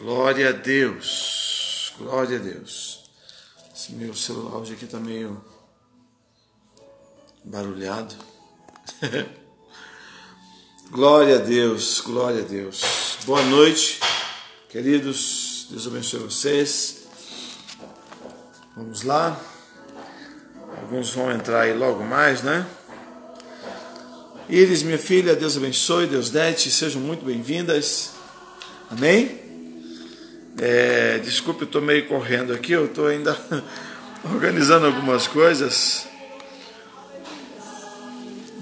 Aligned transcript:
Glória 0.00 0.48
a 0.48 0.52
Deus. 0.52 1.92
Glória 1.98 2.38
a 2.38 2.40
Deus. 2.40 3.04
Esse 3.76 3.92
meu 3.92 4.14
celular 4.14 4.56
hoje 4.56 4.72
aqui 4.72 4.86
tá 4.86 4.98
meio 4.98 5.44
barulhado. 7.44 8.14
glória 10.90 11.36
a 11.36 11.38
Deus, 11.40 12.00
glória 12.00 12.40
a 12.42 12.46
Deus. 12.46 13.18
Boa 13.26 13.42
noite, 13.42 14.00
queridos. 14.70 15.66
Deus 15.68 15.86
abençoe 15.86 16.20
vocês. 16.20 17.02
Vamos 18.74 19.02
lá. 19.02 19.38
Alguns 20.80 21.10
vão 21.10 21.30
entrar 21.30 21.60
aí 21.60 21.74
logo 21.74 22.02
mais, 22.02 22.42
né? 22.42 22.66
Iris, 24.48 24.82
minha 24.82 24.98
filha, 24.98 25.36
Deus 25.36 25.58
abençoe, 25.58 26.06
Deus 26.06 26.30
dete, 26.30 26.70
sejam 26.70 27.02
muito 27.02 27.22
bem-vindas. 27.22 28.12
Amém? 28.88 29.39
É, 30.62 31.18
desculpe, 31.24 31.62
eu 31.62 31.64
estou 31.64 31.80
meio 31.80 32.06
correndo 32.06 32.52
aqui, 32.52 32.72
eu 32.72 32.84
estou 32.84 33.06
ainda 33.06 33.34
organizando 34.30 34.84
algumas 34.84 35.26
coisas. 35.26 36.06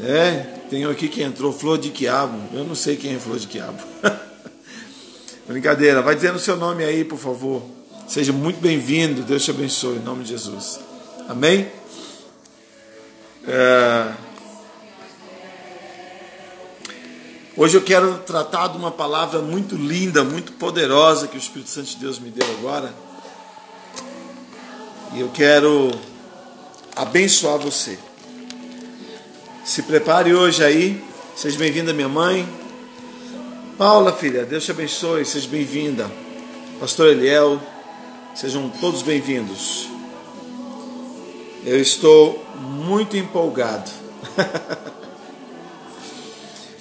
É, 0.01 0.47
um 0.87 0.91
aqui 0.91 1.09
que 1.09 1.21
entrou, 1.25 1.53
Flor 1.53 1.77
de 1.77 1.91
Quiabo. 1.91 2.39
Eu 2.57 2.63
não 2.63 2.77
sei 2.77 2.95
quem 2.95 3.17
é 3.17 3.19
Flor 3.19 3.37
de 3.37 3.49
Quiabo. 3.49 3.83
Brincadeira, 5.49 6.01
vai 6.01 6.15
dizendo 6.15 6.37
o 6.37 6.39
seu 6.39 6.57
nome 6.57 6.85
aí, 6.85 7.05
por 7.05 7.19
favor. 7.19 7.61
Seja 8.07 8.33
muito 8.33 8.61
bem-vindo, 8.61 9.23
Deus 9.23 9.45
te 9.45 9.51
abençoe, 9.51 9.97
em 9.97 10.03
nome 10.03 10.23
de 10.23 10.31
Jesus. 10.31 10.79
Amém? 11.29 11.69
É... 13.45 14.28
Hoje 17.61 17.77
eu 17.77 17.83
quero 17.83 18.19
tratar 18.19 18.69
de 18.69 18.77
uma 18.77 18.93
palavra 18.93 19.41
muito 19.41 19.75
linda, 19.75 20.23
muito 20.23 20.53
poderosa 20.53 21.27
que 21.27 21.37
o 21.37 21.41
Espírito 21.41 21.69
Santo 21.69 21.89
de 21.89 21.97
Deus 21.97 22.21
me 22.21 22.31
deu 22.31 22.49
agora. 22.57 22.95
E 25.13 25.19
eu 25.19 25.29
quero 25.31 25.91
abençoar 26.95 27.59
você. 27.59 27.99
Se 29.65 29.83
prepare 29.83 30.33
hoje 30.33 30.63
aí. 30.63 31.05
Seja 31.35 31.59
bem-vinda, 31.59 31.93
minha 31.93 32.09
mãe. 32.09 32.49
Paula, 33.77 34.13
filha, 34.13 34.47
Deus 34.47 34.65
te 34.65 34.71
abençoe. 34.71 35.25
Seja 35.25 35.49
bem-vinda. 35.49 36.09
Pastor 36.79 37.09
Eliel, 37.09 37.61
sejam 38.37 38.71
todos 38.81 39.03
bem-vindos. 39.03 39.89
Eu 41.67 41.81
estou 41.81 42.41
muito 42.61 43.17
empolgado. 43.17 43.91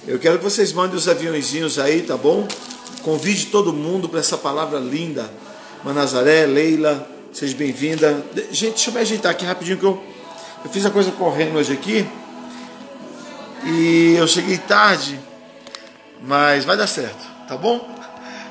Eu 0.08 0.18
quero 0.18 0.38
que 0.38 0.44
vocês 0.44 0.72
mandem 0.72 0.96
os 0.96 1.06
aviãozinhos 1.06 1.78
aí, 1.78 2.00
tá 2.00 2.16
bom? 2.16 2.48
Convide 3.02 3.48
todo 3.48 3.74
mundo 3.74 4.08
para 4.08 4.20
essa 4.20 4.38
palavra 4.38 4.78
linda. 4.78 5.30
Manazaré, 5.84 6.46
Leila, 6.46 7.06
seja 7.30 7.54
bem-vinda. 7.54 8.24
Gente, 8.50 8.76
deixa 8.76 8.88
eu 8.88 8.94
me 8.94 9.00
ajeitar 9.00 9.32
aqui 9.32 9.44
rapidinho 9.44 9.76
que 9.76 9.84
eu, 9.84 10.02
eu 10.64 10.70
fiz 10.70 10.86
a 10.86 10.90
coisa 10.90 11.12
correndo 11.12 11.58
hoje 11.58 11.74
aqui. 11.74 12.08
E 13.66 14.14
eu 14.16 14.26
cheguei 14.26 14.56
tarde, 14.56 15.20
mas 16.22 16.64
vai 16.64 16.78
dar 16.78 16.86
certo, 16.86 17.22
tá 17.46 17.58
bom? 17.58 17.86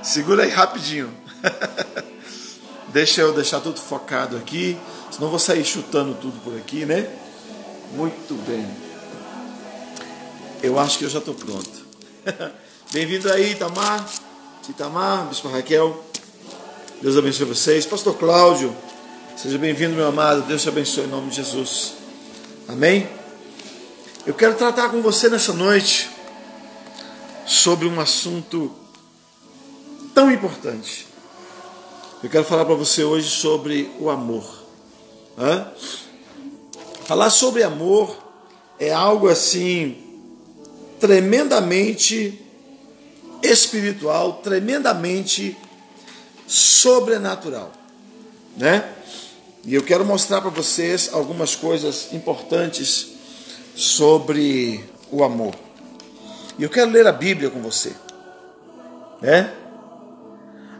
Segura 0.04 0.44
aí 0.44 0.52
rapidinho. 0.52 1.12
Deixa 2.94 3.22
eu 3.22 3.34
deixar 3.34 3.62
tudo 3.62 3.80
focado 3.80 4.38
aqui, 4.38 4.78
senão 5.10 5.30
vou 5.30 5.40
sair 5.40 5.66
chutando 5.66 6.14
tudo 6.22 6.40
por 6.44 6.56
aqui, 6.56 6.86
né? 6.86 7.10
Muito 7.94 8.36
bem. 8.48 8.87
Eu 10.62 10.80
acho 10.80 10.98
que 10.98 11.06
eu 11.06 11.10
já 11.10 11.20
estou 11.20 11.36
pronto. 11.36 11.86
Bem-vindo 12.92 13.32
aí, 13.32 13.52
Itamar, 13.52 14.04
Itamar, 14.68 15.28
Bispo 15.28 15.50
Raquel. 15.50 16.04
Deus 17.00 17.16
abençoe 17.16 17.46
vocês. 17.46 17.86
Pastor 17.86 18.18
Cláudio, 18.18 18.76
seja 19.36 19.56
bem-vindo, 19.60 19.96
meu 19.96 20.08
amado. 20.08 20.42
Deus 20.48 20.64
te 20.64 20.70
abençoe 20.70 21.04
em 21.04 21.10
nome 21.10 21.30
de 21.30 21.36
Jesus. 21.36 21.94
Amém? 22.68 23.08
Eu 24.26 24.34
quero 24.34 24.56
tratar 24.56 24.90
com 24.90 25.00
você 25.00 25.30
nessa 25.30 25.54
noite 25.54 26.10
sobre 27.46 27.88
um 27.88 28.00
assunto 28.00 28.72
tão 30.16 30.32
importante. 30.32 31.08
Eu 32.24 32.32
quero 32.32 32.44
falar 32.44 32.66
para 32.66 32.74
você 32.74 33.04
hoje 33.04 33.30
sobre 33.30 33.92
o 34.00 34.10
amor. 34.10 34.64
Hã? 35.38 35.72
Falar 37.06 37.30
sobre 37.30 37.62
amor 37.62 38.18
é 38.80 38.92
algo 38.92 39.30
assim 39.30 40.07
tremendamente 41.00 42.42
espiritual, 43.42 44.42
tremendamente 44.44 45.56
sobrenatural, 46.48 47.72
né? 48.56 48.94
E 49.66 49.76
eu 49.76 49.84
quero 49.84 50.06
mostrar 50.06 50.42
para 50.42 50.50
vocês 50.50 51.10
algumas 51.12 51.56
coisas 51.56 52.14
importantes 52.14 53.10
sobre 53.76 54.84
o 55.12 55.24
amor. 55.24 55.54
E 56.58 56.64
eu 56.64 56.70
quero 56.70 56.90
ler 56.90 57.06
a 57.06 57.12
Bíblia 57.12 57.50
com 57.50 57.62
você, 57.62 57.94
né? 59.22 59.54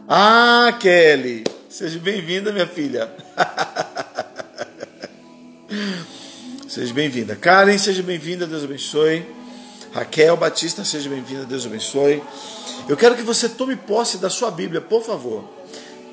Ah, 0.08 0.74
Kelly, 0.80 1.44
seja 1.68 1.98
bem-vinda, 1.98 2.50
minha 2.50 2.66
filha. 2.66 3.12
seja 6.66 6.94
bem-vinda. 6.94 7.36
Karen, 7.36 7.76
seja 7.76 8.02
bem-vinda, 8.02 8.46
Deus 8.46 8.64
abençoe. 8.64 9.37
Raquel 9.98 10.36
Batista, 10.36 10.84
seja 10.84 11.10
bem-vinda, 11.10 11.44
Deus 11.44 11.66
abençoe. 11.66 12.22
Eu 12.88 12.96
quero 12.96 13.16
que 13.16 13.22
você 13.22 13.48
tome 13.48 13.74
posse 13.74 14.18
da 14.18 14.30
sua 14.30 14.48
Bíblia, 14.48 14.80
por 14.80 15.02
favor. 15.02 15.42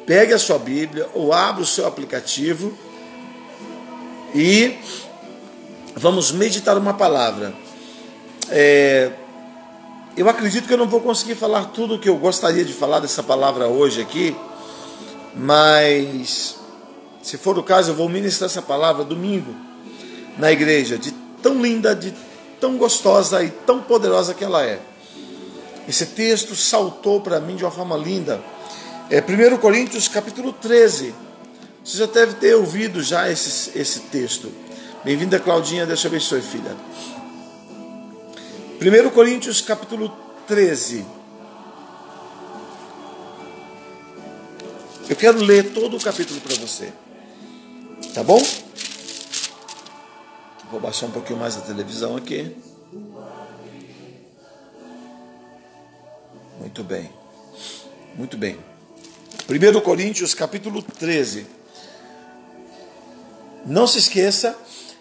Pegue 0.08 0.34
a 0.34 0.40
sua 0.40 0.58
Bíblia 0.58 1.08
ou 1.14 1.32
abra 1.32 1.62
o 1.62 1.66
seu 1.68 1.86
aplicativo 1.86 2.76
e 4.34 4.76
vamos 5.96 6.32
meditar 6.32 6.76
uma 6.80 6.96
palavra. 6.96 7.54
É, 8.50 9.12
eu 10.18 10.28
acredito 10.28 10.68
que 10.68 10.74
eu 10.74 10.80
não 10.80 10.90
vou 10.90 11.02
conseguir 11.02 11.36
falar 11.36 11.66
tudo 11.66 11.94
o 11.94 12.00
que 12.00 12.10
eu 12.10 12.18
gostaria 12.18 12.66
de 12.66 12.74
falar 12.74 13.00
dessa 13.00 13.22
palavra 13.22 13.68
hoje 13.68 14.02
aqui, 14.02 14.36
mas 15.36 16.56
se 17.22 17.38
for 17.38 17.56
o 17.56 17.62
caso, 17.62 17.92
eu 17.92 17.96
vou 17.96 18.10
ministrar 18.10 18.50
essa 18.50 18.64
palavra 18.64 19.04
domingo 19.04 19.56
na 20.40 20.52
igreja, 20.52 20.98
de 20.98 21.12
tão 21.40 21.62
linda, 21.62 21.96
de 21.96 22.25
tão 22.66 22.78
gostosa 22.78 23.44
e 23.44 23.52
tão 23.52 23.80
poderosa 23.80 24.34
que 24.34 24.44
ela 24.44 24.66
é. 24.66 24.80
Esse 25.88 26.08
texto 26.08 26.56
saltou 26.56 27.22
para 27.22 27.40
mim 27.40 27.56
de 27.56 27.64
uma 27.64 27.70
forma 27.70 27.96
linda. 27.96 28.42
É 29.08 29.22
1 29.22 29.58
Coríntios 29.58 30.08
capítulo 30.08 30.52
13. 30.52 31.14
Você 31.84 31.98
já 32.00 32.08
deve 32.08 32.34
ter 32.34 32.56
ouvido 32.56 33.04
já 33.04 33.30
esse, 33.32 33.78
esse 33.78 34.00
texto. 34.00 34.52
Bem-vinda, 35.04 35.40
Claudinha, 35.40 35.86
Deus 35.86 36.02
te 36.02 36.08
abençoe, 36.08 36.42
filha. 36.42 36.76
1 38.82 39.10
Coríntios 39.12 39.62
capítulo 39.62 40.12
13. 40.48 41.06
Eu 45.08 45.16
quero 45.16 45.38
ler 45.38 45.72
todo 45.72 45.98
o 45.98 46.00
capítulo 46.00 46.42
para 46.42 46.56
você. 46.56 46.92
Tá 48.12 48.24
bom? 48.24 48.42
Vou 50.72 50.80
baixar 50.80 51.06
um 51.06 51.12
pouquinho 51.12 51.40
mais 51.40 51.56
a 51.58 51.62
televisão 51.62 52.18
aqui. 52.18 52.56
Muito 56.60 56.84
bem. 56.84 57.10
Muito 58.16 58.36
bem. 58.36 58.58
1 59.48 59.80
Coríntios 59.82 60.34
capítulo 60.34 60.82
13. 60.82 61.46
Não 63.64 63.86
se 63.86 64.00
esqueça 64.00 64.58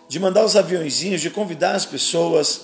de 0.06 0.20
mandar 0.20 0.44
os 0.44 0.54
aviãozinhos, 0.54 1.22
de 1.22 1.30
convidar 1.30 1.74
as 1.74 1.86
pessoas, 1.86 2.60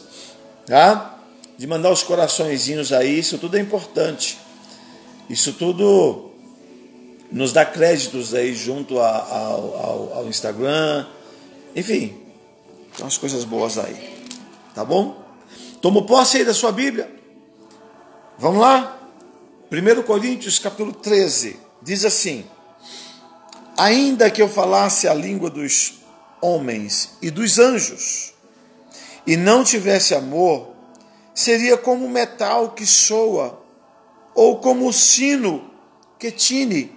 tá? 0.66 1.18
De 1.56 1.66
mandar 1.66 1.90
os 1.90 2.02
coraçõezinhos 2.02 2.92
aí, 2.92 3.18
isso 3.18 3.38
tudo 3.38 3.56
é 3.56 3.60
importante. 3.60 4.38
Isso 5.28 5.54
tudo 5.54 6.30
nos 7.32 7.52
dá 7.52 7.64
créditos 7.64 8.34
aí 8.34 8.54
junto 8.54 8.98
ao, 8.98 9.74
ao, 9.74 10.12
ao 10.18 10.26
Instagram. 10.28 11.06
Enfim, 11.74 12.19
tem 12.96 13.04
umas 13.04 13.18
coisas 13.18 13.44
boas 13.44 13.78
aí. 13.78 14.26
Tá 14.74 14.84
bom? 14.84 15.22
Toma 15.80 16.04
posse 16.04 16.38
aí 16.38 16.44
da 16.44 16.54
sua 16.54 16.72
Bíblia. 16.72 17.10
Vamos 18.38 18.60
lá? 18.60 18.98
1 19.70 20.02
Coríntios 20.02 20.58
capítulo 20.58 20.92
13 20.92 21.58
diz 21.82 22.04
assim: 22.04 22.44
Ainda 23.76 24.30
que 24.30 24.42
eu 24.42 24.48
falasse 24.48 25.08
a 25.08 25.14
língua 25.14 25.48
dos 25.48 26.00
homens 26.40 27.10
e 27.22 27.30
dos 27.30 27.58
anjos, 27.58 28.32
e 29.26 29.36
não 29.36 29.62
tivesse 29.62 30.14
amor, 30.14 30.74
seria 31.34 31.76
como 31.76 32.08
metal 32.08 32.72
que 32.72 32.86
soa, 32.86 33.62
ou 34.34 34.58
como 34.58 34.88
o 34.88 34.92
sino 34.92 35.70
que 36.18 36.30
tine. 36.30 36.92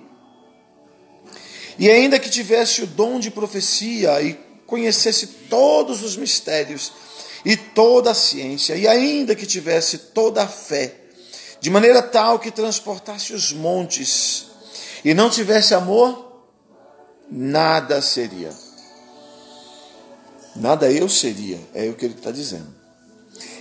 E 1.77 1.89
ainda 1.89 2.19
que 2.19 2.29
tivesse 2.29 2.83
o 2.83 2.87
dom 2.87 3.19
de 3.19 3.31
profecia 3.31 4.21
e 4.21 4.33
conhecesse 4.65 5.27
todos 5.49 6.03
os 6.03 6.15
mistérios 6.15 6.91
e 7.45 7.57
toda 7.57 8.11
a 8.11 8.15
ciência, 8.15 8.75
e 8.75 8.87
ainda 8.87 9.35
que 9.35 9.45
tivesse 9.45 9.97
toda 9.97 10.43
a 10.43 10.47
fé, 10.47 10.95
de 11.59 11.69
maneira 11.69 12.01
tal 12.01 12.39
que 12.39 12.51
transportasse 12.51 13.33
os 13.33 13.51
montes, 13.51 14.47
e 15.03 15.13
não 15.13 15.29
tivesse 15.29 15.73
amor, 15.73 16.45
nada 17.29 18.01
seria. 18.01 18.51
Nada 20.55 20.91
eu 20.91 21.09
seria, 21.09 21.59
é 21.73 21.89
o 21.89 21.95
que 21.95 22.05
ele 22.05 22.13
está 22.13 22.31
dizendo. 22.31 22.73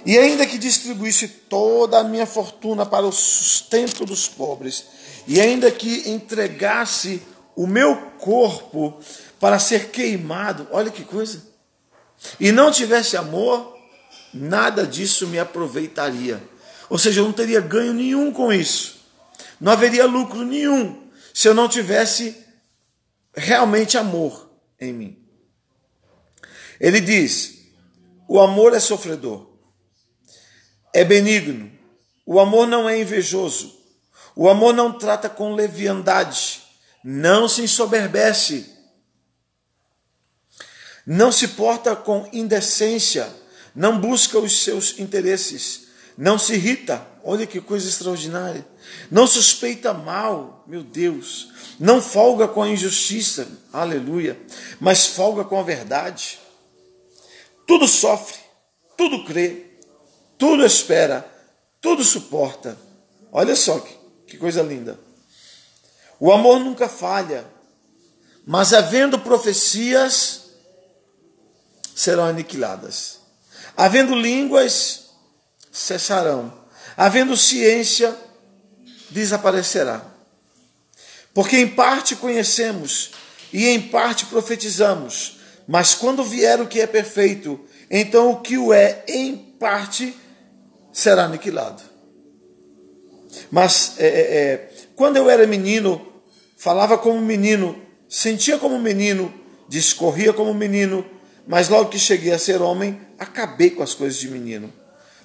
E 0.05 0.19
ainda 0.19 0.47
que 0.47 0.59
distribuísse 0.59 1.29
toda 1.29 1.99
a 1.99 2.05
minha 2.05 2.27
fortuna 2.27 2.85
para 2.85 3.07
o 3.07 3.13
sustento 3.13 4.05
dos 4.05 4.29
pobres, 4.29 4.85
e 5.27 5.41
ainda 5.41 5.71
que 5.71 6.11
entregasse 6.11 7.23
o 7.55 7.67
meu 7.67 7.97
corpo 8.19 8.99
para 9.43 9.59
ser 9.59 9.89
queimado, 9.89 10.69
olha 10.71 10.89
que 10.89 11.03
coisa, 11.03 11.43
e 12.39 12.53
não 12.53 12.71
tivesse 12.71 13.17
amor, 13.17 13.77
nada 14.33 14.87
disso 14.87 15.27
me 15.27 15.37
aproveitaria. 15.37 16.41
Ou 16.89 16.97
seja, 16.97 17.19
eu 17.19 17.25
não 17.25 17.33
teria 17.33 17.61
ganho 17.61 17.93
nenhum 17.93 18.33
com 18.33 18.53
isso, 18.53 19.01
não 19.61 19.73
haveria 19.73 20.07
lucro 20.07 20.45
nenhum 20.45 21.11
se 21.35 21.49
eu 21.49 21.55
não 21.55 21.69
tivesse 21.69 22.37
realmente 23.35 23.99
amor 23.99 24.49
em 24.79 24.93
mim. 24.93 25.19
Ele 26.79 27.01
diz: 27.01 27.65
o 28.29 28.41
amor 28.41 28.73
é 28.75 28.79
sofredor, 28.79 29.49
é 30.95 31.03
benigno, 31.03 31.69
o 32.25 32.39
amor 32.39 32.69
não 32.69 32.89
é 32.89 32.97
invejoso, 33.01 33.77
o 34.37 34.49
amor 34.49 34.73
não 34.73 34.97
trata 34.97 35.29
com 35.29 35.57
leviandade, 35.57 36.63
não 37.03 37.49
se 37.49 37.63
ensoberbece, 37.63 38.72
não 41.07 41.33
se 41.33 41.49
porta 41.49 41.97
com 41.97 42.29
indecência, 42.33 43.29
não 43.75 44.01
busca 44.01 44.39
os 44.39 44.63
seus 44.65 44.99
interesses, 44.99 45.89
não 46.17 46.39
se 46.39 46.55
irrita, 46.55 47.07
olha 47.25 47.47
que 47.47 47.61
coisa 47.61 47.89
extraordinária, 47.89 48.67
não 49.11 49.27
suspeita 49.27 49.93
mal, 49.93 50.65
meu 50.67 50.83
Deus, 50.83 51.51
não 51.79 52.01
folga 52.01 52.47
com 52.47 52.63
a 52.63 52.69
injustiça, 52.69 53.49
aleluia, 53.73 54.39
mas 54.81 55.07
folga 55.07 55.45
com 55.45 55.59
a 55.59 55.63
verdade. 55.63 56.39
Tudo 57.67 57.89
sofre, 57.89 58.39
tudo 58.97 59.25
crê, 59.25 59.79
tudo 60.39 60.65
espera, 60.65 61.27
tudo 61.81 62.05
suporta. 62.05 62.77
Olha 63.33 63.57
só 63.57 63.79
que, 63.79 63.97
que 64.27 64.37
coisa 64.37 64.63
linda. 64.63 64.99
O 66.21 66.31
amor 66.31 66.61
nunca 66.61 66.89
falha, 66.89 67.47
mas 68.47 68.73
havendo 68.73 69.19
profecias, 69.19 70.42
serão 72.03 72.25
aniquiladas. 72.25 73.21
Havendo 73.77 74.17
línguas, 74.17 75.11
cessarão. 75.71 76.53
Havendo 76.97 77.37
ciência, 77.37 78.13
desaparecerá. 79.09 80.05
Porque 81.33 81.57
em 81.59 81.69
parte 81.69 82.17
conhecemos 82.17 83.13
e 83.53 83.69
em 83.69 83.81
parte 83.81 84.27
profetizamos. 84.27 85.39
Mas 85.69 85.95
quando 85.95 86.25
vier 86.25 86.61
o 86.61 86.67
que 86.67 86.81
é 86.81 86.89
perfeito, 86.89 87.65
então 87.89 88.33
o 88.33 88.41
que 88.41 88.59
o 88.59 88.73
é 88.73 89.05
em 89.07 89.37
parte 89.37 90.13
será 90.93 91.27
aniquilado. 91.27 91.85
Mas 93.49 93.95
é, 93.99 94.07
é, 94.07 94.09
é, 94.09 94.71
quando 94.97 95.19
eu 95.19 95.31
era 95.31 95.47
menino, 95.47 96.05
falava 96.57 96.99
como 96.99 97.21
menino, 97.21 97.81
sentia 98.09 98.59
como 98.59 98.77
menino, 98.81 99.33
discorria 99.69 100.33
como 100.33 100.53
menino, 100.53 101.09
mas 101.47 101.69
logo 101.69 101.91
que 101.91 101.99
cheguei 101.99 102.33
a 102.33 102.39
ser 102.39 102.63
homem, 102.63 103.01
acabei 103.19 103.71
com 103.71 103.83
as 103.83 103.95
coisas 103.95 104.19
de 104.19 104.29
menino. 104.29 104.73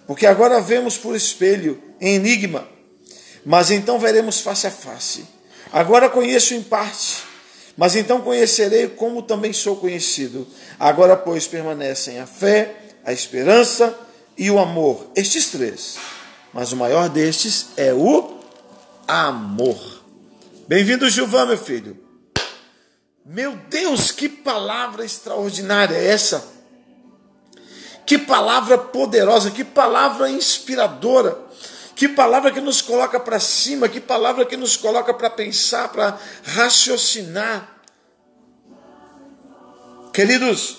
Porque 0.06 0.26
agora 0.26 0.62
vemos 0.62 0.98
por 0.98 1.16
espelho, 1.16 1.82
em 2.00 2.16
enigma, 2.16 2.68
mas 3.46 3.72
então 3.72 4.00
veremos 4.00 4.40
face 4.40 4.68
a 4.68 4.72
face. 4.72 5.26
Agora 5.72 6.10
conheço 6.10 6.54
em 6.54 6.64
parte 6.64 7.28
mas 7.78 7.96
então 7.96 8.22
conhecerei 8.22 8.88
como 8.88 9.22
também 9.22 9.54
sou 9.54 9.76
conhecido. 9.76 10.48
Agora, 10.80 11.16
pois, 11.16 11.48
permanecem 11.48 12.20
a 12.20 12.26
fé, 12.26 12.76
a 13.06 13.14
esperança 13.14 13.96
e 14.36 14.50
o 14.50 14.58
amor. 14.58 15.12
Estes 15.16 15.52
três. 15.52 15.96
Mas 16.52 16.72
o 16.72 16.76
maior 16.76 17.08
destes 17.08 17.68
é 17.78 17.94
o 17.94 18.40
amor. 19.08 20.04
Bem-vindo, 20.68 21.08
Gilvan, 21.08 21.46
meu 21.46 21.58
filho. 21.58 21.96
Meu 23.30 23.58
Deus, 23.70 24.10
que 24.10 24.30
palavra 24.30 25.04
extraordinária 25.04 25.98
é 25.98 26.08
essa! 26.08 26.56
Que 28.06 28.18
palavra 28.18 28.78
poderosa, 28.78 29.52
que 29.52 29.66
palavra 29.66 30.30
inspiradora. 30.30 31.38
Que 31.94 32.08
palavra 32.08 32.54
que 32.54 32.62
nos 32.62 32.82
coloca 32.82 33.20
para 33.20 33.38
cima, 33.38 33.90
que 33.90 34.00
palavra 34.00 34.46
que 34.46 34.56
nos 34.56 34.78
coloca 34.78 35.14
para 35.14 35.30
pensar, 35.30 35.90
para 35.90 36.18
raciocinar. 36.42 37.82
Queridos, 40.14 40.78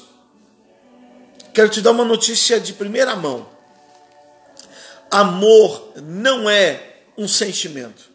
quero 1.53 1.69
te 1.69 1.83
dar 1.83 1.91
uma 1.91 2.05
notícia 2.05 2.59
de 2.59 2.73
primeira 2.73 3.15
mão. 3.15 3.47
Amor 5.11 5.93
não 6.03 6.49
é 6.49 7.03
um 7.19 7.29
sentimento. 7.29 8.11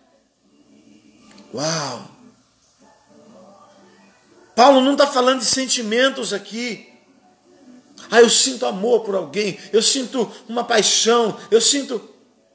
Uau! 1.54 2.13
Paulo 4.56 4.82
não 4.82 4.94
está 4.94 5.08
falando 5.08 5.40
de 5.40 5.46
sentimentos 5.46 6.34
aqui. 6.34 6.90
Ah, 8.12 8.22
eu 8.22 8.30
sinto 8.30 8.66
amor 8.66 9.02
por 9.04 9.16
alguém, 9.16 9.58
eu 9.72 9.82
sinto 9.82 10.32
uma 10.48 10.64
paixão, 10.64 11.38
eu 11.50 11.60
sinto. 11.60 12.10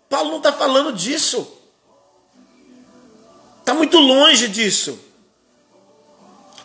Paulo 0.08 0.30
não 0.30 0.36
está 0.38 0.52
falando 0.52 0.92
disso. 0.92 1.46
Está 3.60 3.74
muito 3.74 3.98
longe 3.98 4.48
disso. 4.48 4.98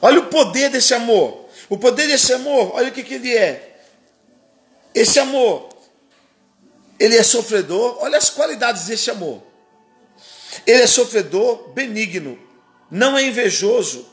Olha 0.02 0.20
o 0.20 0.28
poder 0.28 0.70
desse 0.70 0.94
amor. 0.94 1.48
O 1.70 1.78
poder 1.78 2.08
desse 2.08 2.34
amor, 2.34 2.76
olha 2.76 2.90
o 2.90 2.92
que, 2.92 3.04
que 3.04 3.16
ele 3.16 3.36
é. 3.36 3.82
Esse 4.94 5.20
amor, 5.20 5.70
ele 7.00 7.18
é 7.18 7.24
sofredor. 7.24 7.98
Olha 8.02 8.18
as 8.18 8.30
qualidades 8.30 8.86
desse 8.86 9.10
amor. 9.10 9.42
Ele 10.68 10.84
é 10.84 10.88
sofredor, 10.88 11.70
benigno, 11.70 12.38
não 12.90 13.18
é 13.18 13.24
invejoso, 13.24 14.06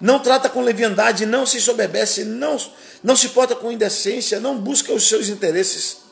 não 0.00 0.18
trata 0.18 0.48
com 0.48 0.62
leviandade, 0.62 1.26
não 1.26 1.44
se 1.44 1.60
soberbece, 1.60 2.24
não, 2.24 2.56
não 3.02 3.14
se 3.14 3.28
porta 3.30 3.54
com 3.54 3.70
indecência, 3.70 4.40
não 4.40 4.58
busca 4.58 4.92
os 4.92 5.08
seus 5.08 5.28
interesses 5.28 6.10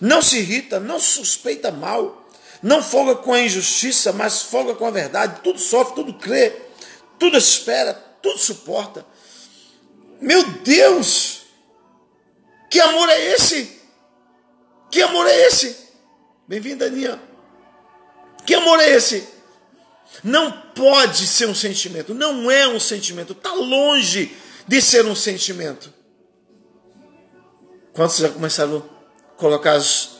não 0.00 0.22
se 0.22 0.38
irrita, 0.38 0.78
não 0.78 0.98
suspeita 0.98 1.70
mal, 1.70 2.28
não 2.62 2.82
folga 2.82 3.16
com 3.16 3.32
a 3.32 3.40
injustiça, 3.40 4.12
mas 4.12 4.42
folga 4.42 4.74
com 4.74 4.86
a 4.86 4.90
verdade, 4.90 5.40
tudo 5.42 5.58
sofre, 5.58 5.94
tudo 5.94 6.14
crê, 6.14 6.54
tudo 7.18 7.36
espera, 7.36 7.94
tudo 8.22 8.38
suporta. 8.38 9.04
Meu 10.20 10.42
Deus! 10.60 11.42
Que 12.70 12.80
amor 12.80 13.08
é 13.08 13.34
esse? 13.34 13.80
Que 14.90 15.02
amor 15.02 15.26
é 15.26 15.46
esse? 15.46 15.76
Bem-vinda, 16.46 16.86
Aninha. 16.86 17.20
Que 18.44 18.54
amor 18.54 18.78
é 18.80 18.90
esse? 18.90 19.26
Não 20.22 20.50
pode 20.50 21.26
ser 21.26 21.46
um 21.46 21.54
sentimento, 21.54 22.14
não 22.14 22.50
é 22.50 22.66
um 22.66 22.80
sentimento, 22.80 23.32
está 23.32 23.52
longe 23.52 24.34
de 24.66 24.80
ser 24.82 25.06
um 25.06 25.14
sentimento. 25.14 25.92
Quantos 27.92 28.18
já 28.18 28.28
começaram 28.28 28.98
colocar 29.36 29.72
as, 29.72 30.18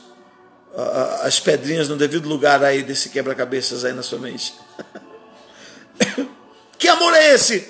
as 1.22 1.40
pedrinhas 1.40 1.88
no 1.88 1.96
devido 1.96 2.28
lugar 2.28 2.62
aí 2.62 2.82
desse 2.82 3.10
quebra-cabeças 3.10 3.84
aí 3.84 3.92
na 3.92 4.02
sua 4.02 4.18
mente. 4.18 4.54
que 6.78 6.88
amor 6.88 7.12
é 7.14 7.34
esse? 7.34 7.68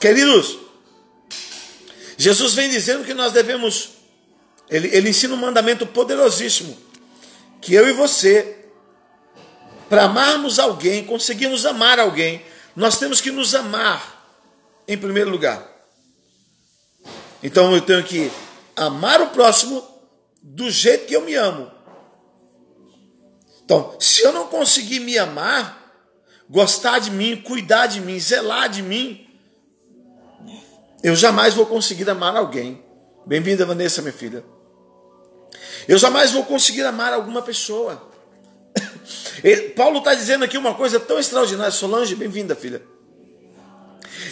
Queridos, 0.00 0.58
Jesus 2.16 2.54
vem 2.54 2.70
dizendo 2.70 3.04
que 3.04 3.14
nós 3.14 3.32
devemos, 3.32 3.90
ele, 4.68 4.88
ele 4.88 5.10
ensina 5.10 5.34
um 5.34 5.38
mandamento 5.38 5.86
poderosíssimo, 5.86 6.76
que 7.60 7.74
eu 7.74 7.86
e 7.88 7.92
você, 7.92 8.65
para 9.88 10.04
amarmos 10.04 10.58
alguém, 10.58 11.04
conseguirmos 11.04 11.64
amar 11.64 11.98
alguém, 11.98 12.44
nós 12.74 12.98
temos 12.98 13.20
que 13.20 13.30
nos 13.30 13.54
amar 13.54 14.24
em 14.86 14.98
primeiro 14.98 15.30
lugar. 15.30 15.66
Então 17.42 17.74
eu 17.74 17.80
tenho 17.80 18.02
que 18.02 18.30
amar 18.74 19.20
o 19.20 19.28
próximo 19.28 19.82
do 20.42 20.70
jeito 20.70 21.06
que 21.06 21.14
eu 21.14 21.22
me 21.22 21.34
amo. 21.34 21.70
Então, 23.64 23.96
se 23.98 24.22
eu 24.22 24.32
não 24.32 24.46
conseguir 24.46 25.00
me 25.00 25.18
amar, 25.18 26.06
gostar 26.48 27.00
de 27.00 27.10
mim, 27.10 27.36
cuidar 27.36 27.86
de 27.86 28.00
mim, 28.00 28.18
zelar 28.18 28.68
de 28.68 28.82
mim, 28.82 29.26
eu 31.02 31.16
jamais 31.16 31.54
vou 31.54 31.66
conseguir 31.66 32.08
amar 32.08 32.36
alguém. 32.36 32.84
Bem-vinda, 33.26 33.66
Vanessa, 33.66 34.02
minha 34.02 34.12
filha. 34.12 34.44
Eu 35.88 35.98
jamais 35.98 36.30
vou 36.30 36.44
conseguir 36.44 36.84
amar 36.84 37.12
alguma 37.12 37.42
pessoa. 37.42 38.10
Paulo 39.74 39.98
está 39.98 40.14
dizendo 40.14 40.44
aqui 40.44 40.58
uma 40.58 40.74
coisa 40.74 40.98
tão 40.98 41.18
extraordinária. 41.18 41.70
Solange, 41.70 42.14
bem-vinda, 42.14 42.54
filha. 42.54 42.82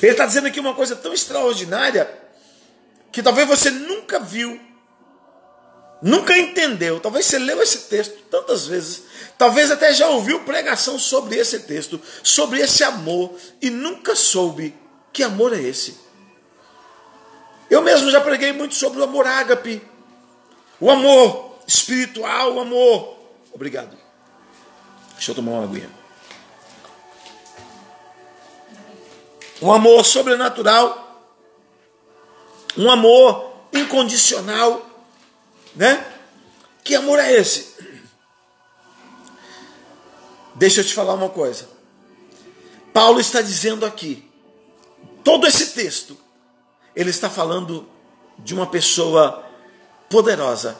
Ele 0.02 0.12
está 0.12 0.26
dizendo 0.26 0.48
aqui 0.48 0.60
uma 0.60 0.74
coisa 0.74 0.96
tão 0.96 1.12
extraordinária 1.12 2.08
que 3.12 3.22
talvez 3.22 3.46
você 3.46 3.70
nunca 3.70 4.18
viu 4.18 4.60
nunca 6.04 6.36
entendeu, 6.36 7.00
talvez 7.00 7.24
você 7.24 7.38
leu 7.38 7.62
esse 7.62 7.88
texto 7.88 8.18
tantas 8.30 8.66
vezes, 8.66 9.04
talvez 9.38 9.70
até 9.70 9.90
já 9.94 10.06
ouviu 10.08 10.40
pregação 10.40 10.98
sobre 10.98 11.36
esse 11.36 11.60
texto, 11.60 11.98
sobre 12.22 12.60
esse 12.60 12.84
amor, 12.84 13.34
e 13.62 13.70
nunca 13.70 14.14
soube 14.14 14.74
que 15.10 15.22
amor 15.22 15.54
é 15.54 15.62
esse. 15.62 15.96
Eu 17.70 17.80
mesmo 17.80 18.10
já 18.10 18.20
preguei 18.20 18.52
muito 18.52 18.74
sobre 18.74 19.00
o 19.00 19.04
amor 19.04 19.26
ágape, 19.26 19.80
o 20.78 20.90
amor 20.90 21.56
espiritual, 21.66 22.56
o 22.56 22.60
amor. 22.60 23.16
Obrigado. 23.50 24.03
Deixa 25.24 25.32
eu 25.32 25.42
tomar 25.42 25.52
uma 25.52 25.64
aguinha. 25.64 25.90
Um 29.62 29.72
amor 29.72 30.04
sobrenatural, 30.04 31.24
um 32.76 32.90
amor 32.90 33.50
incondicional, 33.72 34.84
né? 35.74 36.06
Que 36.84 36.94
amor 36.94 37.18
é 37.18 37.32
esse? 37.32 37.74
Deixa 40.56 40.82
eu 40.82 40.84
te 40.84 40.92
falar 40.92 41.14
uma 41.14 41.30
coisa. 41.30 41.70
Paulo 42.92 43.18
está 43.18 43.40
dizendo 43.40 43.86
aqui, 43.86 44.30
todo 45.24 45.46
esse 45.46 45.70
texto, 45.70 46.18
ele 46.94 47.08
está 47.08 47.30
falando 47.30 47.88
de 48.40 48.52
uma 48.52 48.66
pessoa 48.66 49.42
poderosa. 50.10 50.76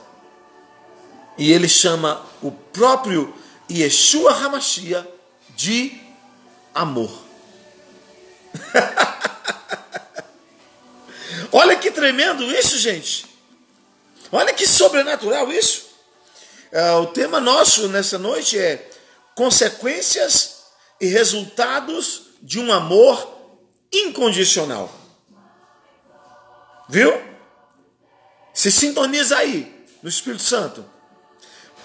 E 1.39 1.51
ele 1.51 1.67
chama 1.67 2.23
o 2.43 2.53
próprio 2.53 3.43
Yeshua 3.71 4.33
Hamashia 4.33 5.09
de 5.57 5.99
amor. 6.75 7.11
Olha 11.53 11.77
que 11.77 11.91
tremendo 11.91 12.45
isso, 12.53 12.79
gente. 12.79 13.27
Olha 14.31 14.53
que 14.53 14.67
sobrenatural 14.67 15.51
isso. 15.53 15.95
É, 16.73 16.93
o 16.93 17.07
tema 17.07 17.41
nosso 17.41 17.89
nessa 17.89 18.19
noite 18.19 18.59
é 18.59 18.91
consequências 19.35 20.65
e 21.01 21.07
resultados 21.07 22.23
de 22.43 22.59
um 22.59 22.73
amor 22.73 23.33
incondicional. 23.93 24.93
Viu? 26.89 27.13
Se 28.53 28.71
sintoniza 28.71 29.39
aí 29.39 29.87
no 30.03 30.09
Espírito 30.09 30.43
Santo. 30.43 30.85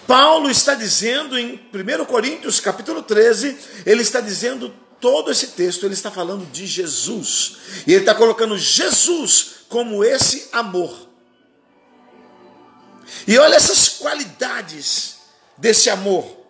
Paulo 0.10 0.50
está 0.50 0.74
dizendo 0.74 1.38
em 1.38 1.70
1 1.72 2.06
Coríntios 2.06 2.60
capítulo 2.60 3.04
13, 3.04 3.56
ele 3.86 4.02
está 4.02 4.20
dizendo 4.20 4.74
todo 5.00 5.30
esse 5.32 5.50
texto, 5.50 5.86
ele 5.86 5.94
está 5.94 6.10
falando 6.10 6.52
de 6.52 6.66
Jesus. 6.66 7.58
E 7.86 7.94
ele 7.94 8.00
está 8.00 8.16
colocando 8.16 8.58
Jesus 8.58 9.58
como 9.70 10.04
esse 10.04 10.50
amor. 10.52 10.92
E 13.28 13.38
olha 13.38 13.54
essas 13.54 13.88
qualidades 13.88 15.18
desse 15.56 15.92
amor 15.92 16.44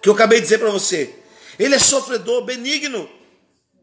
que 0.00 0.08
eu 0.08 0.14
acabei 0.14 0.38
de 0.38 0.44
dizer 0.44 0.56
para 0.56 0.70
você. 0.70 1.14
Ele 1.58 1.74
é 1.74 1.78
sofredor, 1.78 2.46
benigno, 2.46 3.06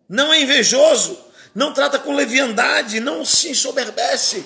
não 0.10 0.34
é 0.34 0.42
invejoso, 0.42 1.20
não 1.54 1.72
trata 1.72 2.00
com 2.00 2.16
leviandade, 2.16 3.00
não 3.00 3.24
se 3.24 3.50
ensoberbece, 3.50 4.44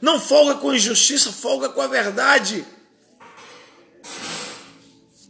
não 0.00 0.18
folga 0.18 0.56
com 0.56 0.74
injustiça, 0.74 1.30
folga 1.30 1.68
com 1.68 1.80
a 1.80 1.86
verdade. 1.86 2.66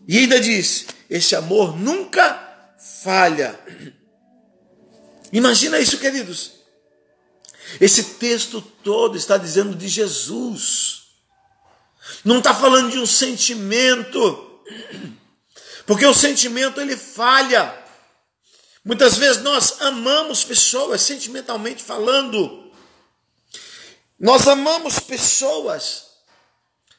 E 0.07 0.19
ainda 0.19 0.41
diz: 0.41 0.87
esse 1.11 1.35
amor 1.35 1.77
nunca 1.77 2.43
falha. 3.03 3.59
Imagina 5.33 5.79
isso, 5.79 5.99
queridos. 5.99 6.53
Esse 7.81 8.03
texto 8.15 8.61
todo 8.61 9.17
está 9.17 9.37
dizendo 9.37 9.75
de 9.75 9.89
Jesus. 9.89 11.07
Não 12.25 12.39
está 12.39 12.55
falando 12.55 12.91
de 12.91 12.99
um 12.99 13.07
sentimento, 13.07 14.63
porque 15.85 16.07
o 16.07 16.15
sentimento 16.15 16.81
ele 16.81 16.97
falha. 16.97 17.85
Muitas 18.85 19.17
vezes 19.17 19.43
nós 19.43 19.81
amamos 19.81 20.45
pessoas, 20.45 21.03
sentimentalmente 21.03 21.83
falando. 21.83 22.73
Nós 24.19 24.47
amamos 24.47 25.01
pessoas, 25.01 26.07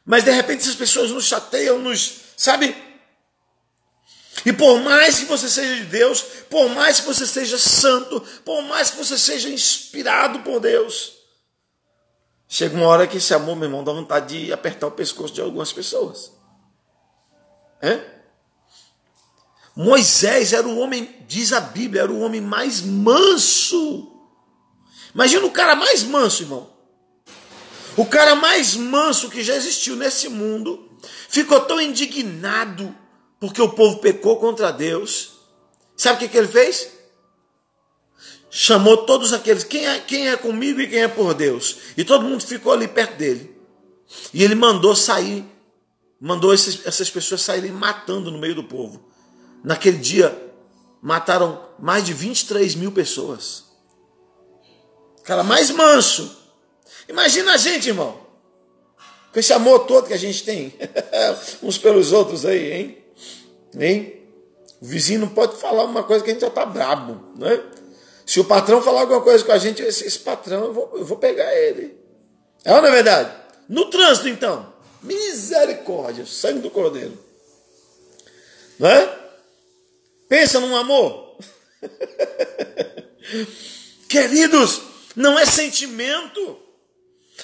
mas 0.06 0.26
de 0.26 0.32
repente 0.32 0.62
essas 0.62 0.76
pessoas 0.76 1.10
nos 1.10 1.26
chateiam, 1.26 1.80
nos, 1.80 2.16
sabe? 2.36 2.87
E 4.46 4.54
por 4.54 4.80
mais 4.82 5.20
que 5.20 5.26
você 5.26 5.50
seja 5.50 5.76
de 5.76 5.86
Deus, 5.86 6.22
por 6.50 6.70
mais 6.70 7.00
que 7.00 7.08
você 7.08 7.26
seja 7.26 7.58
santo, 7.58 8.22
por 8.46 8.62
mais 8.62 8.92
que 8.92 8.98
você 8.98 9.18
seja 9.18 9.50
inspirado 9.50 10.40
por 10.40 10.60
Deus, 10.60 11.14
chega 12.48 12.76
uma 12.76 12.88
hora 12.88 13.08
que 13.08 13.18
esse 13.18 13.34
amor, 13.34 13.56
meu 13.56 13.68
irmão, 13.68 13.84
dá 13.84 13.92
vontade 13.92 14.46
de 14.46 14.54
apertar 14.54 14.88
o 14.88 14.92
pescoço 14.92 15.34
de 15.34 15.42
algumas 15.42 15.74
pessoas. 15.74 16.32
É? 17.82 18.18
Moisés 19.76 20.54
era 20.54 20.68
o 20.68 20.80
homem, 20.80 21.24
diz 21.28 21.54
a 21.54 21.60
Bíblia, 21.60 22.04
era 22.04 22.12
o 22.12 22.22
homem 22.22 22.42
mais 22.42 22.82
manso. 22.82 24.12
Imagina 25.14 25.46
o 25.46 25.52
cara 25.52 25.76
mais 25.76 26.04
manso, 26.04 26.44
irmão. 26.44 26.78
O 27.96 28.06
cara 28.06 28.36
mais 28.36 28.76
manso 28.76 29.30
que 29.30 29.44
já 29.44 29.56
existiu 29.56 29.96
nesse 29.96 30.30
mundo 30.30 30.88
ficou 31.28 31.60
tão 31.62 31.82
indignado 31.82 32.96
porque 33.40 33.62
o 33.62 33.70
povo 33.70 34.00
pecou 34.00 34.38
contra 34.38 34.72
Deus. 34.72 35.34
Sabe 35.96 36.18
o 36.18 36.20
que, 36.20 36.28
que 36.28 36.38
ele 36.38 36.48
fez? 36.48 36.90
Chamou 38.50 38.98
todos 39.06 39.34
aqueles, 39.34 39.64
quem 39.64 39.86
é, 39.86 40.00
quem 40.00 40.30
é 40.30 40.38
comigo 40.38 40.80
e 40.80 40.88
quem 40.88 41.04
é 41.04 41.08
por 41.08 41.34
Deus. 41.34 41.78
E 41.96 42.04
todo 42.04 42.26
mundo 42.26 42.44
ficou 42.46 42.72
ali 42.72 42.88
perto 42.88 43.18
dele. 43.18 43.56
E 44.34 44.44
ele 44.44 44.56
mandou 44.56 44.96
sair, 44.96 45.46
mandou 46.20 46.54
esses, 46.54 46.86
essas 46.86 47.10
pessoas 47.10 47.42
saírem 47.42 47.72
matando 47.72 48.32
no 48.32 48.38
meio 48.38 48.56
do 48.56 48.64
povo. 48.64 49.06
Naquele 49.64 49.98
dia, 49.98 50.36
mataram 51.02 51.68
mais 51.78 52.06
de 52.06 52.14
23 52.14 52.76
mil 52.76 52.92
pessoas. 52.92 53.66
Cara 55.24 55.44
mais 55.44 55.70
manso. 55.70 56.38
Imagina 57.10 57.54
a 57.54 57.58
gente, 57.58 57.90
irmão. 57.90 58.26
Com 59.34 59.40
esse 59.40 59.52
amor 59.52 59.80
todo 59.80 60.08
que 60.08 60.14
a 60.14 60.18
gente 60.18 60.44
tem. 60.44 60.74
Uns 61.62 61.78
pelos 61.78 62.12
outros 62.12 62.46
aí, 62.46 62.72
hein? 62.72 63.07
Hein? 63.80 64.18
O 64.82 64.86
vizinho 64.86 65.22
não 65.22 65.30
pode 65.30 65.60
falar 65.60 65.84
uma 65.84 66.04
coisa 66.04 66.24
que 66.24 66.30
a 66.30 66.34
gente 66.34 66.42
já 66.42 66.48
está 66.48 66.66
brabo, 66.66 67.34
né? 67.38 67.62
Se 68.26 68.40
o 68.40 68.46
patrão 68.46 68.82
falar 68.82 69.02
alguma 69.02 69.22
coisa 69.22 69.44
com 69.44 69.52
a 69.52 69.58
gente, 69.58 69.82
esse, 69.82 70.06
esse 70.06 70.20
patrão, 70.20 70.66
eu 70.66 70.74
vou, 70.74 70.92
eu 70.96 71.06
vou 71.06 71.18
pegar 71.18 71.54
ele. 71.56 71.98
É 72.66 72.74
ou 72.74 72.82
não 72.82 72.90
é 72.90 72.92
verdade? 72.92 73.32
No 73.70 73.90
trânsito, 73.90 74.28
então. 74.28 74.74
Misericórdia, 75.02 76.26
sangue 76.26 76.60
do 76.60 76.70
cordeiro. 76.70 77.18
Não 78.78 78.90
é? 78.90 79.20
Pensa 80.28 80.60
num 80.60 80.76
amor. 80.76 81.38
Queridos, 84.10 84.82
não 85.16 85.40
é 85.40 85.46
sentimento. 85.46 86.60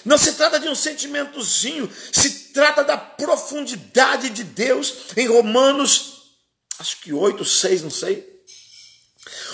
Não 0.04 0.18
se 0.18 0.34
trata 0.34 0.60
de 0.60 0.68
um 0.68 0.76
sentimentozinho, 0.76 1.90
se 2.12 2.52
trata 2.52 2.84
da 2.84 2.98
profundidade 2.98 4.32
de 4.32 4.44
Deus 4.44 5.14
em 5.16 5.28
Romanos, 5.28 6.13
acho 6.80 7.02
que 7.02 7.14
8, 7.14 7.44
6, 7.44 7.84
não 7.84 7.90
sei. 7.90 8.34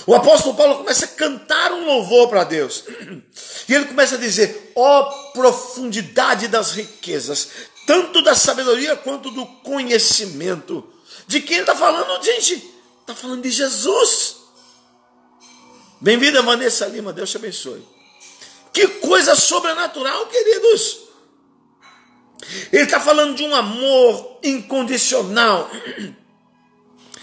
O 0.07 0.15
apóstolo 0.15 0.55
Paulo 0.55 0.77
começa 0.77 1.05
a 1.05 1.09
cantar 1.09 1.71
um 1.71 1.85
louvor 1.85 2.27
para 2.29 2.43
Deus. 2.43 2.83
E 3.67 3.73
ele 3.73 3.85
começa 3.85 4.15
a 4.15 4.17
dizer: 4.17 4.71
ó 4.75 5.01
oh, 5.01 5.31
profundidade 5.33 6.47
das 6.47 6.71
riquezas, 6.71 7.49
tanto 7.85 8.21
da 8.23 8.35
sabedoria 8.35 8.95
quanto 8.95 9.29
do 9.29 9.45
conhecimento. 9.63 10.91
De 11.27 11.41
quem 11.41 11.57
ele 11.57 11.63
está 11.63 11.75
falando, 11.75 12.23
gente? 12.23 12.55
Está 13.01 13.13
falando 13.13 13.43
de 13.43 13.51
Jesus. 13.51 14.37
Bem-vinda, 16.01 16.41
Vanessa 16.41 16.87
Lima, 16.87 17.13
Deus 17.13 17.29
te 17.29 17.37
abençoe. 17.37 17.85
Que 18.73 18.87
coisa 18.87 19.35
sobrenatural, 19.35 20.27
queridos. 20.27 21.01
Ele 22.71 22.83
está 22.83 22.99
falando 22.99 23.35
de 23.35 23.43
um 23.43 23.53
amor 23.53 24.39
incondicional. 24.43 25.69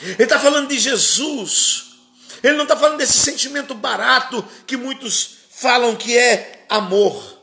Ele 0.03 0.23
está 0.23 0.39
falando 0.39 0.69
de 0.69 0.79
Jesus. 0.79 1.97
Ele 2.43 2.57
não 2.57 2.65
está 2.65 2.77
falando 2.77 2.99
desse 2.99 3.19
sentimento 3.19 3.75
barato 3.75 4.47
que 4.67 4.77
muitos 4.77 5.37
falam 5.51 5.97
que 5.97 6.17
é 6.17 6.67
amor. 6.69 7.37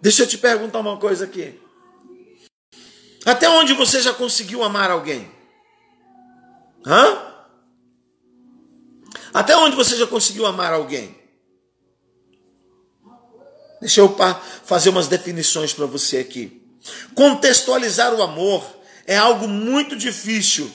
Deixa 0.00 0.22
eu 0.22 0.26
te 0.26 0.38
perguntar 0.38 0.78
uma 0.80 0.96
coisa 0.96 1.24
aqui. 1.24 1.60
Até 3.24 3.48
onde 3.48 3.72
você 3.74 4.00
já 4.00 4.12
conseguiu 4.12 4.62
amar 4.62 4.90
alguém? 4.90 5.30
Hã? 6.86 7.28
Até 9.34 9.56
onde 9.56 9.76
você 9.76 9.96
já 9.96 10.06
conseguiu 10.06 10.46
amar 10.46 10.72
alguém? 10.72 11.16
Deixa 13.80 14.00
eu 14.00 14.16
fazer 14.64 14.90
umas 14.90 15.08
definições 15.08 15.72
para 15.72 15.86
você 15.86 16.18
aqui. 16.18 16.62
Contextualizar 17.14 18.14
o 18.14 18.22
amor 18.22 18.77
é 19.08 19.16
algo 19.16 19.48
muito 19.48 19.96
difícil 19.96 20.70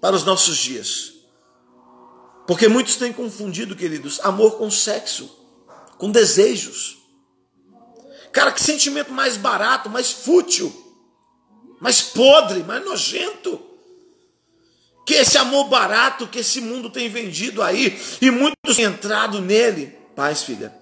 para 0.00 0.16
os 0.16 0.24
nossos 0.24 0.56
dias. 0.56 1.12
Porque 2.44 2.66
muitos 2.66 2.96
têm 2.96 3.12
confundido, 3.12 3.76
queridos, 3.76 4.18
amor 4.24 4.58
com 4.58 4.68
sexo, 4.68 5.30
com 5.96 6.10
desejos. 6.10 6.98
Cara, 8.32 8.50
que 8.50 8.60
sentimento 8.60 9.12
mais 9.12 9.36
barato, 9.36 9.88
mais 9.88 10.10
fútil, 10.10 10.74
mais 11.80 12.02
podre, 12.02 12.64
mais 12.64 12.84
nojento. 12.84 13.64
Que 15.06 15.14
esse 15.14 15.38
amor 15.38 15.68
barato 15.68 16.26
que 16.26 16.40
esse 16.40 16.60
mundo 16.60 16.90
tem 16.90 17.08
vendido 17.08 17.62
aí 17.62 17.96
e 18.20 18.32
muitos 18.32 18.74
têm 18.74 18.86
entrado 18.86 19.40
nele. 19.40 19.96
Paz, 20.16 20.42
filha. 20.42 20.74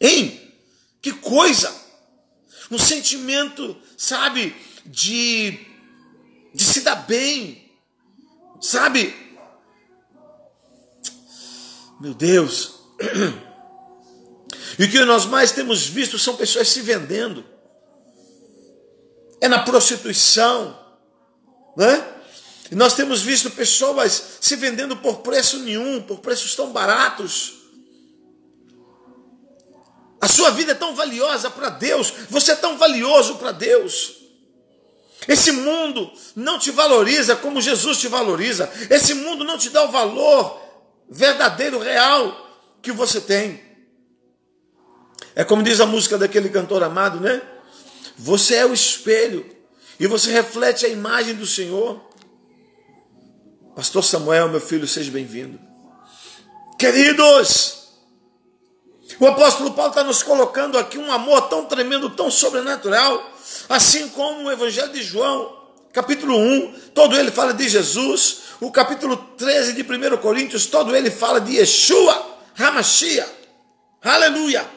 Hein? 0.00 0.40
Que 1.02 1.10
coisa! 1.10 1.74
Um 2.70 2.78
sentimento, 2.78 3.76
sabe, 3.96 4.54
de, 4.88 5.66
de 6.54 6.64
se 6.64 6.80
dar 6.80 6.96
bem, 7.06 7.70
sabe? 8.60 9.14
Meu 12.00 12.14
Deus! 12.14 12.74
E 14.78 14.84
o 14.84 14.90
que 14.90 15.04
nós 15.04 15.24
mais 15.24 15.50
temos 15.50 15.86
visto 15.86 16.18
são 16.18 16.36
pessoas 16.36 16.68
se 16.68 16.80
vendendo. 16.80 17.44
É 19.40 19.48
na 19.48 19.58
prostituição, 19.60 20.78
né? 21.76 22.14
E 22.70 22.74
nós 22.74 22.94
temos 22.94 23.22
visto 23.22 23.50
pessoas 23.50 24.38
se 24.40 24.54
vendendo 24.54 24.96
por 24.96 25.18
preço 25.18 25.58
nenhum, 25.60 26.00
por 26.02 26.20
preços 26.20 26.54
tão 26.54 26.70
baratos. 26.70 27.54
A 30.20 30.28
sua 30.28 30.50
vida 30.50 30.72
é 30.72 30.74
tão 30.74 30.94
valiosa 30.94 31.50
para 31.50 31.70
Deus, 31.70 32.12
você 32.28 32.52
é 32.52 32.56
tão 32.56 32.76
valioso 32.76 33.36
para 33.36 33.52
Deus. 33.52 34.17
Esse 35.26 35.52
mundo 35.52 36.10
não 36.36 36.58
te 36.58 36.70
valoriza 36.70 37.34
como 37.36 37.60
Jesus 37.60 37.98
te 37.98 38.08
valoriza. 38.08 38.70
Esse 38.88 39.14
mundo 39.14 39.44
não 39.44 39.58
te 39.58 39.70
dá 39.70 39.84
o 39.84 39.90
valor 39.90 40.60
verdadeiro, 41.08 41.78
real 41.78 42.46
que 42.80 42.92
você 42.92 43.20
tem. 43.20 43.60
É 45.34 45.44
como 45.44 45.62
diz 45.62 45.80
a 45.80 45.86
música 45.86 46.18
daquele 46.18 46.48
cantor 46.48 46.82
amado, 46.82 47.20
né? 47.20 47.42
Você 48.16 48.56
é 48.56 48.66
o 48.66 48.72
espelho 48.72 49.46
e 49.98 50.06
você 50.06 50.30
reflete 50.30 50.86
a 50.86 50.88
imagem 50.88 51.34
do 51.34 51.46
Senhor. 51.46 52.00
Pastor 53.74 54.02
Samuel, 54.02 54.48
meu 54.48 54.60
filho, 54.60 54.86
seja 54.86 55.10
bem-vindo. 55.10 55.60
Queridos, 56.78 57.77
o 59.18 59.26
apóstolo 59.26 59.72
Paulo 59.72 59.90
está 59.90 60.04
nos 60.04 60.22
colocando 60.22 60.78
aqui 60.78 60.98
um 60.98 61.10
amor 61.10 61.42
tão 61.48 61.64
tremendo, 61.64 62.10
tão 62.10 62.30
sobrenatural, 62.30 63.32
assim 63.68 64.08
como 64.10 64.44
o 64.44 64.52
Evangelho 64.52 64.92
de 64.92 65.02
João, 65.02 65.56
capítulo 65.92 66.36
1, 66.36 66.74
todo 66.94 67.18
ele 67.18 67.30
fala 67.30 67.54
de 67.54 67.68
Jesus, 67.68 68.42
o 68.60 68.70
capítulo 68.70 69.16
13 69.36 69.72
de 69.72 69.82
1 69.82 70.16
Coríntios, 70.18 70.66
todo 70.66 70.94
ele 70.94 71.10
fala 71.10 71.40
de 71.40 71.56
Yeshua, 71.56 72.38
Hamashia, 72.56 73.26
aleluia. 74.02 74.68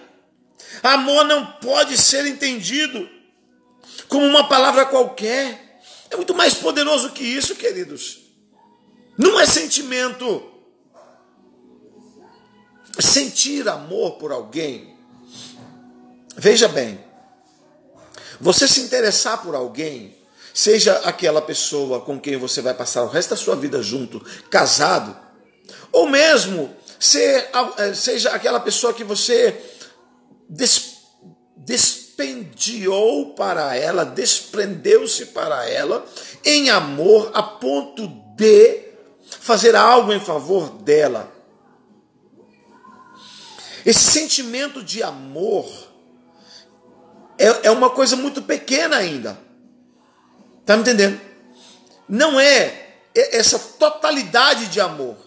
Amor 0.82 1.26
não 1.26 1.46
pode 1.46 1.98
ser 1.98 2.26
entendido 2.26 3.08
como 4.08 4.26
uma 4.26 4.48
palavra 4.48 4.86
qualquer, 4.86 5.82
é 6.10 6.16
muito 6.16 6.34
mais 6.34 6.54
poderoso 6.54 7.12
que 7.12 7.24
isso, 7.24 7.56
queridos. 7.56 8.20
Não 9.18 9.40
é 9.40 9.46
sentimento, 9.46 10.51
sentir 13.00 13.68
amor 13.68 14.14
por 14.14 14.32
alguém, 14.32 14.96
veja 16.36 16.68
bem, 16.68 17.00
você 18.40 18.68
se 18.68 18.82
interessar 18.82 19.42
por 19.42 19.56
alguém, 19.56 20.16
seja 20.54 20.94
aquela 21.06 21.42
pessoa 21.42 22.02
com 22.02 22.20
quem 22.20 22.38
você 22.38 22.62
vai 22.62 22.74
passar 22.74 23.04
o 23.04 23.08
resto 23.08 23.30
da 23.30 23.36
sua 23.38 23.56
vida 23.56 23.82
junto, 23.82 24.20
casado, 24.50 25.16
ou 25.92 26.10
mesmo 26.10 26.76
ser, 27.00 27.50
eh, 27.78 27.94
seja 27.94 28.32
aquela 28.32 28.60
pessoa 28.60 28.94
que 28.94 29.04
você 29.04 29.60
des, 30.50 30.98
despendiou 31.56 33.34
para 33.34 33.76
ela, 33.76 34.04
desprendeu-se 34.04 35.28
para 35.28 35.68
ela 35.70 36.06
em 36.44 36.70
amor 36.70 37.32
a 37.34 37.42
ponto 37.42 38.08
de 38.36 38.82
fazer 39.40 39.76
algo 39.76 40.12
em 40.14 40.20
favor 40.20 40.70
dela. 40.82 41.32
Esse 43.86 44.12
sentimento 44.12 44.84
de 44.84 45.02
amor 45.02 45.68
é, 47.38 47.68
é 47.68 47.72
uma 47.72 47.90
coisa 47.90 48.16
muito 48.16 48.42
pequena 48.42 48.98
ainda. 48.98 49.40
Está 50.60 50.76
me 50.76 50.82
entendendo? 50.82 51.20
Não 52.08 52.40
é 52.40 52.98
essa 53.16 53.58
totalidade 53.58 54.68
de 54.68 54.80
amor. 54.80 55.18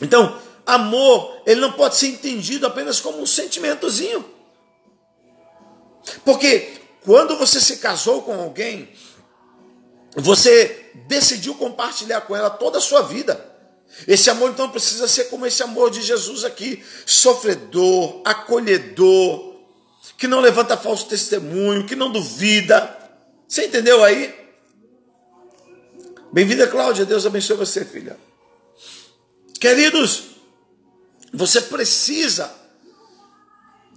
Então, 0.00 0.40
amor, 0.66 1.42
ele 1.46 1.60
não 1.60 1.72
pode 1.72 1.96
ser 1.96 2.08
entendido 2.08 2.66
apenas 2.66 3.00
como 3.00 3.20
um 3.20 3.26
sentimentozinho. 3.26 4.24
Porque 6.24 6.80
quando 7.04 7.36
você 7.36 7.60
se 7.60 7.76
casou 7.76 8.22
com 8.22 8.34
alguém, 8.34 8.88
você 10.16 10.90
decidiu 11.06 11.54
compartilhar 11.54 12.22
com 12.22 12.34
ela 12.34 12.50
toda 12.50 12.78
a 12.78 12.80
sua 12.80 13.02
vida. 13.02 13.53
Esse 14.06 14.28
amor 14.28 14.50
então 14.50 14.70
precisa 14.70 15.06
ser 15.08 15.24
como 15.24 15.46
esse 15.46 15.62
amor 15.62 15.90
de 15.90 16.02
Jesus 16.02 16.44
aqui, 16.44 16.84
sofredor, 17.06 18.20
acolhedor, 18.24 19.54
que 20.18 20.26
não 20.26 20.40
levanta 20.40 20.76
falso 20.76 21.06
testemunho, 21.06 21.86
que 21.86 21.96
não 21.96 22.10
duvida. 22.10 22.96
Você 23.48 23.66
entendeu 23.66 24.02
aí? 24.02 24.34
Bem-vinda, 26.32 26.66
Cláudia. 26.66 27.04
Deus 27.04 27.24
abençoe 27.24 27.56
você, 27.56 27.84
filha. 27.84 28.16
Queridos, 29.60 30.24
você 31.32 31.60
precisa, 31.62 32.52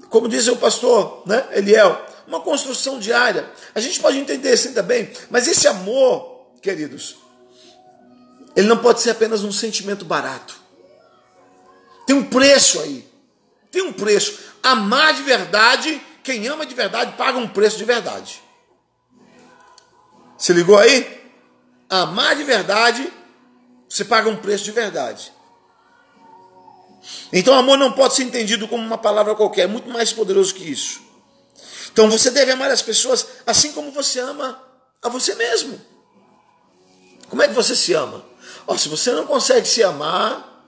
como 0.10 0.29
diz 0.29 0.47
o 0.47 0.55
pastor 0.55 1.23
né, 1.25 1.47
Eliel, 1.51 2.05
uma 2.27 2.39
construção 2.39 2.99
diária. 2.99 3.51
A 3.73 3.79
gente 3.79 3.99
pode 3.99 4.17
entender 4.17 4.53
assim 4.53 4.73
também, 4.73 5.12
mas 5.29 5.47
esse 5.47 5.67
amor, 5.67 6.51
queridos, 6.62 7.17
ele 8.58 8.67
não 8.67 8.80
pode 8.80 9.02
ser 9.02 9.12
apenas 9.12 9.43
um 9.43 9.52
sentimento 9.52 10.04
barato. 10.04 10.60
Tem 12.08 12.15
um 12.15 12.24
preço 12.24 12.80
aí. 12.80 13.08
Tem 13.72 13.84
um 13.84 13.93
preço. 13.93 14.39
Amar 14.63 15.13
de 15.13 15.22
verdade, 15.22 16.02
quem 16.24 16.48
ama 16.48 16.65
de 16.65 16.74
verdade 16.74 17.15
paga 17.15 17.38
um 17.38 17.48
preço 17.48 17.78
de 17.78 17.86
verdade. 17.86 18.41
Se 20.39 20.54
ligou 20.54 20.76
aí? 20.76 21.32
Amar 21.88 22.36
de 22.36 22.43
verdade, 22.43 23.13
você 23.88 24.04
paga 24.04 24.28
um 24.28 24.38
preço 24.38 24.63
de 24.63 24.72
verdade. 24.72 25.32
Então, 27.32 27.54
amor 27.54 27.78
não 27.78 27.91
pode 27.91 28.15
ser 28.15 28.24
entendido 28.24 28.67
como 28.67 28.84
uma 28.84 28.98
palavra 28.98 29.36
qualquer, 29.36 29.62
é 29.62 29.67
muito 29.67 29.88
mais 29.88 30.12
poderoso 30.12 30.56
que 30.56 30.67
isso. 30.67 31.00
Então, 31.93 32.10
você 32.10 32.32
deve 32.32 32.52
amar 32.52 32.72
as 32.72 32.82
pessoas 32.82 33.28
assim 33.46 33.72
como 33.72 33.91
você 33.91 34.20
ama 34.20 34.60
a 35.00 35.10
você 35.10 35.36
mesmo. 35.36 35.80
Como 37.30 37.43
é 37.43 37.48
que 37.48 37.54
você 37.54 37.76
se 37.76 37.93
ama? 37.93 38.26
Oh, 38.67 38.77
se 38.77 38.89
você 38.89 39.12
não 39.13 39.25
consegue 39.25 39.67
se 39.67 39.82
amar, 39.82 40.63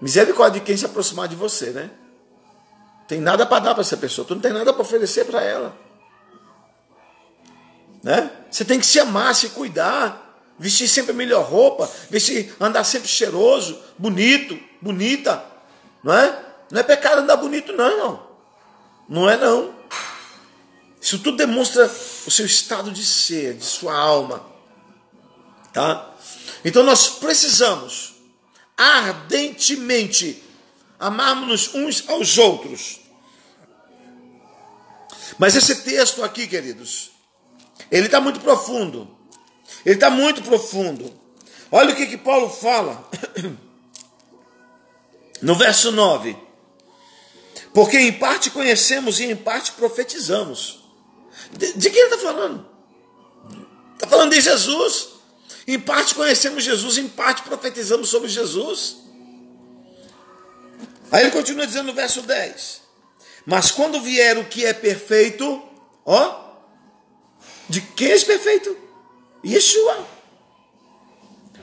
misericórdia 0.00 0.60
de 0.60 0.66
quem 0.66 0.76
se 0.76 0.86
aproximar 0.86 1.28
de 1.28 1.36
você, 1.36 1.70
né? 1.70 1.90
Tem 3.08 3.20
nada 3.20 3.44
para 3.44 3.64
dar 3.64 3.74
para 3.74 3.82
essa 3.82 3.96
pessoa, 3.96 4.26
tu 4.26 4.34
não 4.34 4.40
tem 4.40 4.52
nada 4.52 4.72
para 4.72 4.82
oferecer 4.82 5.24
para 5.26 5.42
ela. 5.42 5.76
Né? 8.02 8.30
Você 8.50 8.64
tem 8.64 8.78
que 8.78 8.86
se 8.86 9.00
amar, 9.00 9.34
se 9.34 9.50
cuidar 9.50 10.30
vestir 10.60 10.86
sempre 10.86 11.12
a 11.12 11.14
melhor 11.14 11.42
roupa, 11.42 11.90
vestir, 12.10 12.54
andar 12.60 12.84
sempre 12.84 13.08
cheiroso, 13.08 13.80
bonito, 13.96 14.58
bonita, 14.78 15.42
não 16.04 16.12
é? 16.12 16.38
Não 16.70 16.80
é 16.80 16.82
pecado 16.82 17.22
andar 17.22 17.36
bonito, 17.36 17.72
não. 17.72 18.28
Não 19.08 19.28
é 19.28 19.38
não. 19.38 19.74
Isso 21.00 21.18
tudo 21.18 21.38
demonstra 21.38 21.86
o 21.86 22.30
seu 22.30 22.44
estado 22.44 22.92
de 22.92 23.02
ser, 23.02 23.54
de 23.54 23.64
sua 23.64 23.98
alma. 23.98 24.44
Tá? 25.72 26.14
Então 26.64 26.82
nós 26.82 27.08
precisamos 27.08 28.14
ardentemente 28.76 30.42
amarmos 30.98 31.74
uns 31.74 32.08
aos 32.08 32.38
outros. 32.38 33.00
Mas 35.38 35.56
esse 35.56 35.82
texto 35.82 36.22
aqui, 36.22 36.46
queridos, 36.46 37.10
ele 37.90 38.06
está 38.06 38.20
muito 38.20 38.40
profundo. 38.40 39.16
Ele 39.84 39.94
está 39.94 40.10
muito 40.10 40.42
profundo. 40.42 41.18
Olha 41.70 41.92
o 41.92 41.96
que, 41.96 42.06
que 42.06 42.18
Paulo 42.18 42.50
fala 42.50 43.08
no 45.40 45.54
verso 45.54 45.92
9. 45.92 46.36
Porque 47.72 47.98
em 47.98 48.12
parte 48.12 48.50
conhecemos 48.50 49.20
e 49.20 49.24
em 49.24 49.36
parte 49.36 49.72
profetizamos. 49.72 50.80
De, 51.52 51.72
de 51.74 51.90
quem 51.90 52.00
ele 52.00 52.14
está 52.14 52.26
falando? 52.26 52.66
Está 53.94 54.08
falando 54.08 54.32
de 54.32 54.40
Jesus. 54.40 55.09
Em 55.70 55.78
parte 55.78 56.16
conhecemos 56.16 56.64
Jesus, 56.64 56.98
em 56.98 57.06
parte 57.06 57.42
profetizamos 57.42 58.08
sobre 58.08 58.28
Jesus. 58.28 58.96
Aí 61.12 61.22
ele 61.22 61.30
continua 61.30 61.64
dizendo 61.64 61.86
no 61.86 61.92
verso 61.92 62.22
10: 62.22 62.80
Mas 63.46 63.70
quando 63.70 64.00
vier 64.00 64.36
o 64.36 64.46
que 64.46 64.66
é 64.66 64.72
perfeito, 64.72 65.62
ó, 66.04 66.54
de 67.68 67.80
quem 67.82 68.08
é 68.08 68.16
esse 68.16 68.26
perfeito? 68.26 68.76
Yeshua. 69.46 70.08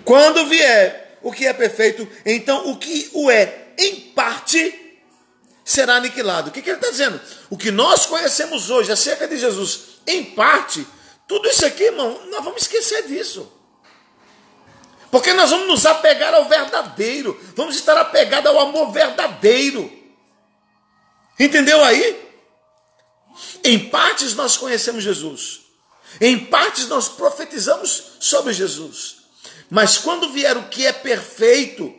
Quando 0.06 0.46
vier 0.46 1.20
o 1.22 1.30
que 1.30 1.46
é 1.46 1.52
perfeito, 1.52 2.08
então 2.26 2.72
o 2.72 2.78
que 2.78 3.10
o 3.12 3.30
é 3.30 3.74
em 3.78 4.00
parte 4.12 5.02
será 5.66 5.98
aniquilado. 5.98 6.48
O 6.48 6.54
que, 6.54 6.62
que 6.62 6.70
ele 6.70 6.78
está 6.78 6.92
dizendo? 6.92 7.20
O 7.50 7.58
que 7.58 7.72
nós 7.72 8.06
conhecemos 8.06 8.70
hoje 8.70 8.90
acerca 8.90 9.28
de 9.28 9.38
Jesus, 9.38 10.00
em 10.08 10.24
parte, 10.24 10.88
tudo 11.28 11.50
isso 11.50 11.66
aqui, 11.66 11.84
irmão, 11.84 12.26
nós 12.28 12.42
vamos 12.42 12.62
esquecer 12.62 13.06
disso. 13.06 13.57
Porque 15.10 15.34
nós 15.34 15.50
vamos 15.50 15.68
nos 15.68 15.86
apegar 15.86 16.34
ao 16.34 16.48
verdadeiro, 16.50 17.40
vamos 17.56 17.76
estar 17.76 17.98
apegados 17.98 18.50
ao 18.50 18.60
amor 18.60 18.92
verdadeiro. 18.92 19.92
Entendeu 21.40 21.84
aí? 21.84 22.28
Em 23.64 23.80
partes 23.90 24.36
nós 24.36 24.58
conhecemos 24.58 25.04
Jesus, 25.04 25.62
em 26.20 26.40
partes 26.46 26.88
nós 26.88 27.08
profetizamos 27.08 28.14
sobre 28.20 28.52
Jesus, 28.54 29.18
mas 29.70 29.98
quando 29.98 30.30
vier 30.30 30.58
o 30.58 30.70
que 30.70 30.86
é 30.86 30.92
perfeito, 30.92 31.94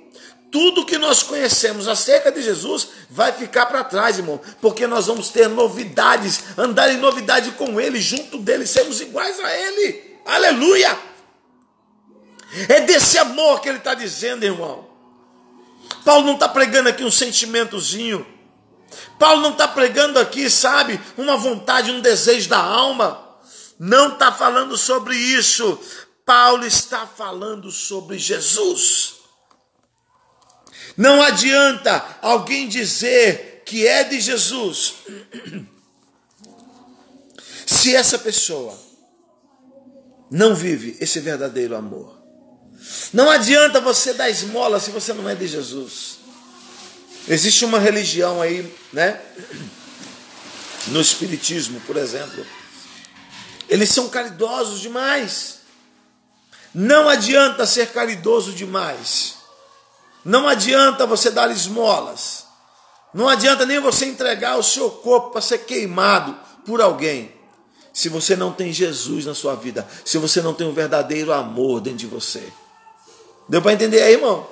tudo 0.50 0.84
que 0.84 0.98
nós 0.98 1.22
conhecemos 1.22 1.86
acerca 1.86 2.32
de 2.32 2.42
Jesus 2.42 2.88
vai 3.10 3.32
ficar 3.32 3.66
para 3.66 3.84
trás, 3.84 4.18
irmão, 4.18 4.40
porque 4.60 4.86
nós 4.86 5.06
vamos 5.06 5.28
ter 5.28 5.48
novidades, 5.48 6.40
andar 6.56 6.90
em 6.90 6.96
novidade 6.96 7.52
com 7.52 7.80
Ele, 7.80 8.00
junto 8.00 8.38
dele, 8.38 8.66
sermos 8.66 9.00
iguais 9.00 9.38
a 9.38 9.54
Ele. 9.54 10.16
Aleluia! 10.24 10.98
É 12.68 12.80
desse 12.82 13.18
amor 13.18 13.60
que 13.60 13.68
ele 13.68 13.78
está 13.78 13.94
dizendo, 13.94 14.44
irmão. 14.44 14.88
Paulo 16.04 16.26
não 16.26 16.34
está 16.34 16.48
pregando 16.48 16.88
aqui 16.88 17.04
um 17.04 17.10
sentimentozinho. 17.10 18.26
Paulo 19.18 19.42
não 19.42 19.52
está 19.52 19.68
pregando 19.68 20.18
aqui, 20.18 20.48
sabe, 20.48 20.98
uma 21.16 21.36
vontade, 21.36 21.90
um 21.90 22.00
desejo 22.00 22.48
da 22.48 22.58
alma. 22.58 23.26
Não 23.78 24.14
está 24.14 24.32
falando 24.32 24.76
sobre 24.76 25.16
isso. 25.16 25.78
Paulo 26.24 26.64
está 26.64 27.06
falando 27.06 27.70
sobre 27.70 28.18
Jesus. 28.18 29.16
Não 30.96 31.22
adianta 31.22 32.18
alguém 32.20 32.68
dizer 32.68 33.62
que 33.64 33.86
é 33.86 34.02
de 34.02 34.20
Jesus, 34.20 34.94
se 37.66 37.94
essa 37.94 38.18
pessoa 38.18 38.76
não 40.30 40.54
vive 40.54 40.96
esse 41.00 41.20
verdadeiro 41.20 41.76
amor. 41.76 42.17
Não 43.12 43.30
adianta 43.30 43.80
você 43.80 44.12
dar 44.12 44.30
esmola 44.30 44.78
se 44.80 44.90
você 44.90 45.12
não 45.12 45.28
é 45.28 45.34
de 45.34 45.46
Jesus. 45.46 46.18
Existe 47.26 47.64
uma 47.64 47.78
religião 47.78 48.40
aí, 48.40 48.72
né? 48.92 49.20
No 50.88 51.00
Espiritismo, 51.00 51.80
por 51.80 51.96
exemplo. 51.96 52.46
Eles 53.68 53.90
são 53.90 54.08
caridosos 54.08 54.80
demais. 54.80 55.58
Não 56.74 57.08
adianta 57.08 57.66
ser 57.66 57.88
caridoso 57.88 58.52
demais. 58.52 59.36
Não 60.24 60.48
adianta 60.48 61.06
você 61.06 61.30
dar 61.30 61.50
esmolas. 61.50 62.46
Não 63.12 63.28
adianta 63.28 63.66
nem 63.66 63.80
você 63.80 64.06
entregar 64.06 64.56
o 64.58 64.62
seu 64.62 64.90
corpo 64.90 65.30
para 65.30 65.40
ser 65.40 65.58
queimado 65.58 66.36
por 66.64 66.80
alguém. 66.80 67.34
Se 67.92 68.08
você 68.08 68.36
não 68.36 68.52
tem 68.52 68.72
Jesus 68.72 69.26
na 69.26 69.34
sua 69.34 69.54
vida, 69.54 69.86
se 70.04 70.18
você 70.18 70.40
não 70.40 70.54
tem 70.54 70.66
um 70.66 70.72
verdadeiro 70.72 71.32
amor 71.32 71.80
dentro 71.80 71.98
de 71.98 72.06
você. 72.06 72.52
Deu 73.48 73.62
para 73.62 73.72
entender 73.72 74.02
aí, 74.02 74.12
irmão? 74.14 74.48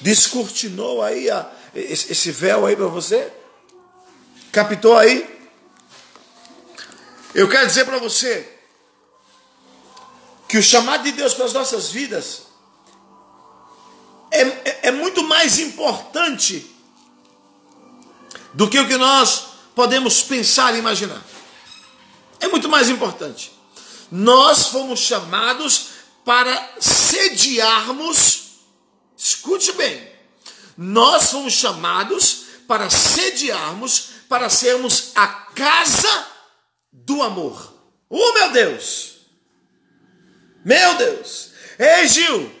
Descortinou 0.00 1.02
aí 1.02 1.30
a, 1.30 1.50
esse, 1.74 2.12
esse 2.12 2.30
véu 2.30 2.66
aí 2.66 2.76
para 2.76 2.86
você? 2.86 3.32
Captou 4.52 4.96
aí? 4.96 5.38
Eu 7.34 7.48
quero 7.48 7.66
dizer 7.66 7.84
para 7.84 7.98
você 7.98 8.56
que 10.48 10.58
o 10.58 10.62
chamado 10.62 11.04
de 11.04 11.12
Deus 11.12 11.34
para 11.34 11.44
as 11.44 11.52
nossas 11.52 11.90
vidas 11.90 12.42
é, 14.30 14.40
é, 14.40 14.78
é 14.88 14.90
muito 14.90 15.22
mais 15.22 15.58
importante 15.58 16.74
do 18.54 18.68
que 18.68 18.78
o 18.78 18.88
que 18.88 18.96
nós 18.96 19.44
podemos 19.74 20.22
pensar 20.22 20.74
e 20.74 20.78
imaginar. 20.78 21.22
É 22.40 22.48
muito 22.48 22.68
mais 22.68 22.88
importante. 22.88 23.52
Nós 24.10 24.68
fomos 24.68 25.00
chamados 25.00 25.97
para 26.28 26.74
sediarmos, 26.78 28.58
escute 29.16 29.72
bem, 29.72 30.12
nós 30.76 31.30
fomos 31.30 31.54
chamados 31.54 32.44
para 32.66 32.90
sediarmos, 32.90 34.10
para 34.28 34.50
sermos 34.50 35.12
a 35.14 35.26
casa 35.26 36.26
do 36.92 37.22
amor. 37.22 37.72
Oh, 38.10 38.32
meu 38.34 38.52
Deus! 38.52 39.20
Meu 40.62 40.98
Deus! 40.98 41.52
Ei, 41.78 42.06
Gil! 42.06 42.54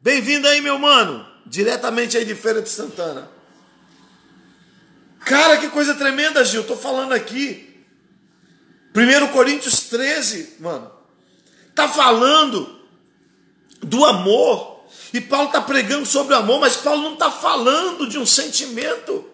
Bem-vindo 0.00 0.48
aí, 0.48 0.62
meu 0.62 0.78
mano! 0.78 1.30
Diretamente 1.44 2.16
aí 2.16 2.24
de 2.24 2.34
Feira 2.34 2.62
de 2.62 2.70
Santana. 2.70 3.30
Cara, 5.20 5.58
que 5.58 5.68
coisa 5.68 5.94
tremenda, 5.94 6.42
Gil. 6.46 6.64
Tô 6.64 6.78
falando 6.78 7.12
aqui. 7.12 7.84
1 8.94 9.32
Coríntios 9.34 9.80
13, 9.80 10.56
mano. 10.60 10.90
Tá 11.74 11.86
falando 11.86 12.75
do 13.80 14.04
amor. 14.04 14.84
E 15.12 15.20
Paulo 15.20 15.46
está 15.46 15.60
pregando 15.60 16.06
sobre 16.06 16.34
o 16.34 16.38
amor, 16.38 16.60
mas 16.60 16.76
Paulo 16.76 17.02
não 17.02 17.14
está 17.14 17.30
falando 17.30 18.08
de 18.08 18.18
um 18.18 18.26
sentimento. 18.26 19.24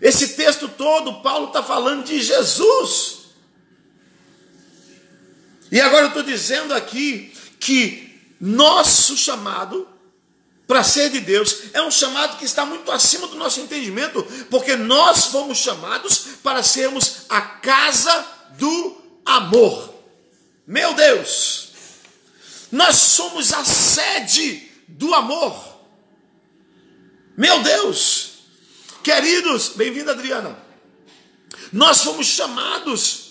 Esse 0.00 0.34
texto 0.34 0.68
todo, 0.68 1.22
Paulo 1.22 1.48
está 1.48 1.62
falando 1.62 2.04
de 2.04 2.20
Jesus. 2.20 3.26
E 5.70 5.80
agora 5.80 6.04
eu 6.04 6.08
estou 6.08 6.22
dizendo 6.22 6.74
aqui 6.74 7.32
que 7.58 8.20
nosso 8.40 9.16
chamado 9.16 9.88
para 10.66 10.82
ser 10.82 11.10
de 11.10 11.20
Deus 11.20 11.64
é 11.72 11.82
um 11.82 11.90
chamado 11.90 12.38
que 12.38 12.44
está 12.44 12.66
muito 12.66 12.90
acima 12.90 13.26
do 13.28 13.36
nosso 13.36 13.60
entendimento, 13.60 14.22
porque 14.50 14.74
nós 14.76 15.26
fomos 15.26 15.58
chamados 15.58 16.26
para 16.42 16.62
sermos 16.62 17.22
a 17.28 17.40
casa 17.40 18.26
do 18.58 18.96
amor. 19.24 19.94
Meu 20.66 20.92
Deus! 20.94 21.65
Nós 22.76 22.96
somos 22.96 23.54
a 23.54 23.64
sede 23.64 24.70
do 24.86 25.14
amor. 25.14 25.80
Meu 27.34 27.62
Deus! 27.62 28.32
Queridos, 29.02 29.70
bem-vinda 29.70 30.12
Adriana. 30.12 30.58
Nós 31.72 32.02
fomos 32.02 32.26
chamados 32.26 33.22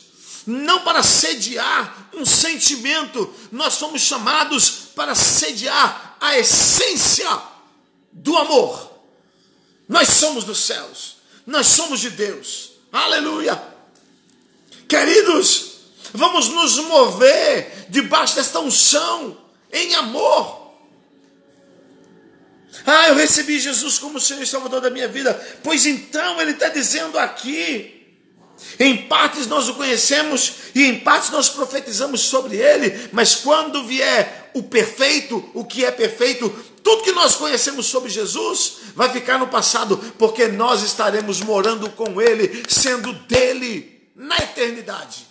não 0.48 0.84
para 0.84 1.04
sediar 1.04 2.10
um 2.16 2.26
sentimento, 2.26 3.32
nós 3.52 3.78
fomos 3.78 4.02
chamados 4.02 4.90
para 4.96 5.14
sediar 5.14 6.18
a 6.20 6.40
essência 6.40 7.30
do 8.12 8.36
amor. 8.36 9.00
Nós 9.88 10.08
somos 10.08 10.44
dos 10.44 10.58
céus, 10.58 11.18
nós 11.46 11.68
somos 11.68 12.00
de 12.00 12.10
Deus. 12.10 12.72
Aleluia! 12.92 13.62
Queridos, 14.90 15.75
vamos 16.14 16.50
nos 16.50 16.78
mover 16.78 17.88
debaixo 17.90 18.36
desta 18.36 18.60
unção, 18.60 19.38
em 19.72 19.96
amor. 19.96 20.66
Ah, 22.86 23.10
eu 23.10 23.16
recebi 23.16 23.60
Jesus 23.60 23.98
como 23.98 24.20
Senhor 24.20 24.44
e 24.44 24.48
Salvador 24.48 24.82
da 24.82 24.90
minha 24.90 25.08
vida. 25.08 25.34
Pois 25.64 25.86
então, 25.86 26.40
Ele 26.42 26.52
está 26.52 26.70
dizendo 26.70 27.18
aqui. 27.18 27.96
Em 28.80 28.98
partes 29.08 29.48
nós 29.48 29.68
o 29.68 29.76
conhecemos 29.76 30.54
e 30.74 30.86
em 30.86 31.00
partes 31.00 31.30
nós 31.30 31.50
profetizamos 31.50 32.22
sobre 32.22 32.56
ele, 32.56 33.10
mas 33.12 33.36
quando 33.36 33.84
vier 33.84 34.52
o 34.54 34.64
perfeito, 34.64 35.50
o 35.54 35.66
que 35.66 35.84
é 35.84 35.92
perfeito, 35.92 36.50
tudo 36.82 37.04
que 37.04 37.12
nós 37.12 37.36
conhecemos 37.36 37.88
sobre 37.88 38.10
Jesus 38.10 38.78
vai 38.96 39.10
ficar 39.10 39.38
no 39.38 39.48
passado, 39.48 39.98
porque 40.18 40.48
nós 40.48 40.84
estaremos 40.84 41.42
morando 41.42 41.90
com 41.92 42.22
ele, 42.22 42.64
sendo 42.70 43.12
dele 43.12 44.10
na 44.16 44.38
eternidade. 44.38 45.28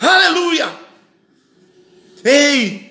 Aleluia! 0.00 0.80
Ei, 2.24 2.90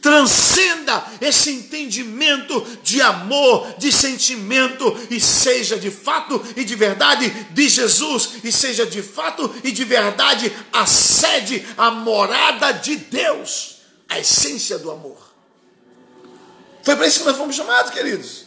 transcenda 0.00 1.04
esse 1.20 1.50
entendimento 1.50 2.60
de 2.82 3.00
amor, 3.00 3.74
de 3.78 3.90
sentimento, 3.90 4.96
e 5.10 5.18
seja 5.18 5.78
de 5.78 5.90
fato 5.90 6.44
e 6.54 6.62
de 6.62 6.76
verdade 6.76 7.30
de 7.50 7.68
Jesus, 7.68 8.34
e 8.44 8.52
seja 8.52 8.86
de 8.86 9.02
fato 9.02 9.52
e 9.64 9.72
de 9.72 9.84
verdade 9.84 10.52
a 10.72 10.86
sede, 10.86 11.66
a 11.76 11.90
morada 11.90 12.72
de 12.72 12.96
Deus, 12.96 13.78
a 14.08 14.18
essência 14.18 14.78
do 14.78 14.90
amor. 14.90 15.34
Foi 16.82 16.94
para 16.96 17.06
isso 17.06 17.20
que 17.20 17.26
nós 17.26 17.36
fomos 17.36 17.56
chamados, 17.56 17.90
queridos. 17.90 18.43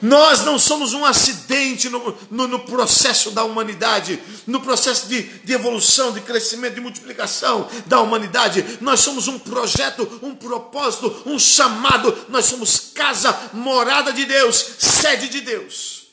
Nós 0.00 0.44
não 0.44 0.58
somos 0.58 0.92
um 0.92 1.04
acidente 1.04 1.88
no, 1.88 2.16
no, 2.30 2.46
no 2.46 2.60
processo 2.60 3.30
da 3.30 3.44
humanidade, 3.44 4.20
no 4.46 4.60
processo 4.60 5.08
de, 5.08 5.22
de 5.22 5.52
evolução, 5.52 6.12
de 6.12 6.20
crescimento, 6.20 6.74
de 6.74 6.80
multiplicação 6.80 7.68
da 7.86 8.00
humanidade. 8.00 8.78
Nós 8.80 9.00
somos 9.00 9.28
um 9.28 9.38
projeto, 9.38 10.20
um 10.22 10.34
propósito, 10.34 11.22
um 11.26 11.38
chamado. 11.38 12.16
Nós 12.28 12.46
somos 12.46 12.92
casa, 12.94 13.50
morada 13.52 14.12
de 14.12 14.24
Deus, 14.24 14.56
sede 14.78 15.28
de 15.28 15.40
Deus, 15.40 16.08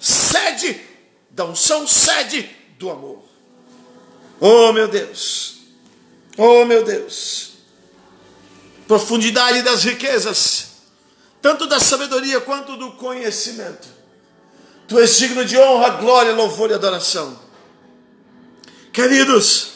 sede 0.00 0.80
da 1.30 1.44
unção, 1.44 1.86
sede 1.86 2.48
do 2.78 2.90
amor. 2.90 3.24
Oh 4.38 4.72
meu 4.72 4.86
Deus, 4.86 5.60
oh 6.36 6.66
meu 6.66 6.84
Deus, 6.84 7.52
profundidade 8.86 9.62
das 9.62 9.82
riquezas 9.82 10.75
tanto 11.46 11.68
da 11.68 11.78
sabedoria 11.78 12.40
quanto 12.40 12.76
do 12.76 12.90
conhecimento. 12.94 13.86
Tu 14.88 14.98
és 14.98 15.16
digno 15.16 15.44
de 15.44 15.56
honra, 15.56 15.90
glória, 15.90 16.32
louvor 16.32 16.72
e 16.72 16.74
adoração. 16.74 17.38
Queridos, 18.92 19.74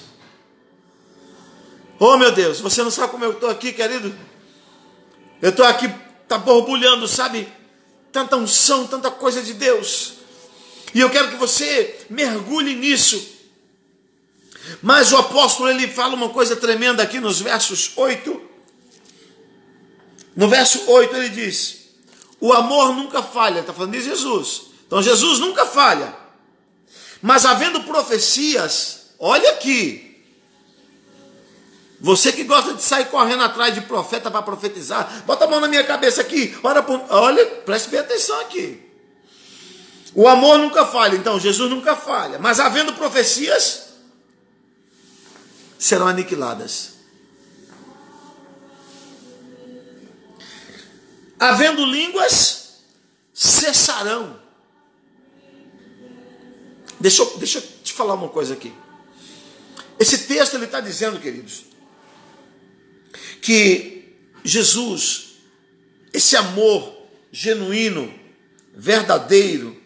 oh 1.96 2.16
meu 2.16 2.33
Deus, 2.33 2.59
você 2.59 2.83
não 2.83 2.90
sabe 2.90 3.12
como 3.12 3.24
eu 3.24 3.30
estou 3.30 3.48
aqui, 3.48 3.72
querido? 3.72 4.12
Eu 5.40 5.50
estou 5.50 5.64
aqui, 5.64 5.88
está 6.24 6.38
borbulhando, 6.38 7.06
sabe? 7.06 7.46
Tanta 8.11 8.37
unção, 8.37 8.88
tanta 8.88 9.09
coisa 9.09 9.40
de 9.40 9.54
Deus. 9.54 10.14
E 10.92 10.98
eu 10.98 11.09
quero 11.09 11.28
que 11.28 11.37
você 11.37 12.04
mergulhe 12.11 12.74
nisso. 12.74 13.24
Mas 14.83 15.12
o 15.12 15.16
apóstolo 15.16 15.68
ele 15.68 15.87
fala 15.87 16.16
uma 16.16 16.30
coisa 16.30 16.56
tremenda 16.56 17.00
aqui 17.00 17.20
nos 17.20 17.40
versos 17.40 17.92
8. 17.94 18.49
No 20.40 20.48
verso 20.48 20.90
8 20.90 21.16
ele 21.16 21.29
diz: 21.29 21.81
O 22.40 22.50
amor 22.55 22.94
nunca 22.94 23.22
falha, 23.22 23.61
está 23.61 23.74
falando 23.74 23.92
de 23.92 24.00
Jesus. 24.00 24.62
Então 24.87 25.03
Jesus 25.03 25.38
nunca 25.38 25.66
falha. 25.66 26.16
Mas 27.20 27.44
havendo 27.44 27.83
profecias, 27.83 29.11
olha 29.18 29.50
aqui. 29.50 30.07
Você 32.00 32.33
que 32.33 32.44
gosta 32.44 32.72
de 32.72 32.83
sair 32.83 33.11
correndo 33.11 33.42
atrás 33.42 33.74
de 33.74 33.83
profeta 33.83 34.31
para 34.31 34.40
profetizar, 34.40 35.24
bota 35.26 35.44
a 35.44 35.46
mão 35.46 35.61
na 35.61 35.68
minha 35.68 35.85
cabeça 35.85 36.22
aqui. 36.22 36.57
Olha, 36.62 36.83
olha, 37.11 37.44
preste 37.66 37.90
bem 37.90 38.00
atenção 38.00 38.40
aqui. 38.40 38.81
O 40.14 40.26
amor 40.26 40.57
nunca 40.57 40.87
falha, 40.87 41.16
então 41.16 41.38
Jesus 41.38 41.68
nunca 41.68 41.94
falha. 41.94 42.38
Mas 42.38 42.59
havendo 42.59 42.94
profecias, 42.94 43.90
serão 45.79 46.09
aniquiladas. 46.09 46.99
Havendo 51.40 51.87
línguas, 51.87 52.83
cessarão. 53.33 54.38
Deixa 57.00 57.22
eu, 57.22 57.38
deixa 57.38 57.59
eu 57.59 57.62
te 57.83 57.94
falar 57.94 58.12
uma 58.12 58.29
coisa 58.29 58.53
aqui. 58.53 58.70
Esse 59.98 60.26
texto 60.26 60.55
ele 60.55 60.66
está 60.66 60.81
dizendo, 60.81 61.18
queridos, 61.18 61.64
que 63.40 64.14
Jesus, 64.44 65.37
esse 66.12 66.37
amor 66.37 67.07
genuíno, 67.33 68.14
verdadeiro, 68.74 69.81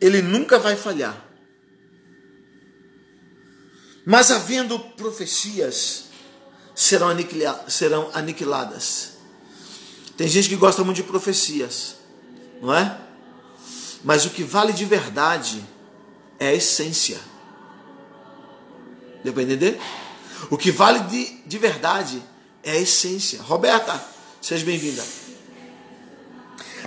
ele 0.00 0.22
nunca 0.22 0.58
vai 0.58 0.74
falhar. 0.74 1.28
Mas 4.06 4.30
havendo 4.30 4.78
profecias, 4.78 6.04
serão, 6.74 7.08
serão 7.68 8.10
aniquiladas. 8.14 9.11
Tem 10.16 10.28
gente 10.28 10.48
que 10.48 10.56
gosta 10.56 10.84
muito 10.84 10.96
de 10.96 11.02
profecias, 11.02 11.96
não 12.60 12.74
é? 12.74 12.98
Mas 14.04 14.24
o 14.24 14.30
que 14.30 14.42
vale 14.42 14.72
de 14.72 14.84
verdade 14.84 15.64
é 16.38 16.48
a 16.48 16.54
essência. 16.54 17.20
Deu 19.24 19.32
para 19.32 19.42
entender? 19.42 19.80
O 20.50 20.58
que 20.58 20.70
vale 20.70 21.00
de, 21.00 21.24
de 21.46 21.58
verdade 21.58 22.22
é 22.62 22.72
a 22.72 22.76
essência. 22.76 23.40
Roberta, 23.42 24.02
seja 24.40 24.64
bem-vinda. 24.64 25.04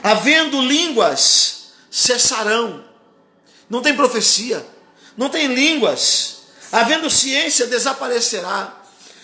Havendo 0.03 0.61
línguas, 0.61 1.71
cessarão. 1.89 2.83
Não 3.69 3.81
tem 3.81 3.95
profecia, 3.95 4.65
não 5.17 5.29
tem 5.29 5.47
línguas 5.53 6.35
Havendo 6.75 7.09
ciência, 7.09 7.67
desaparecerá. 7.67 8.81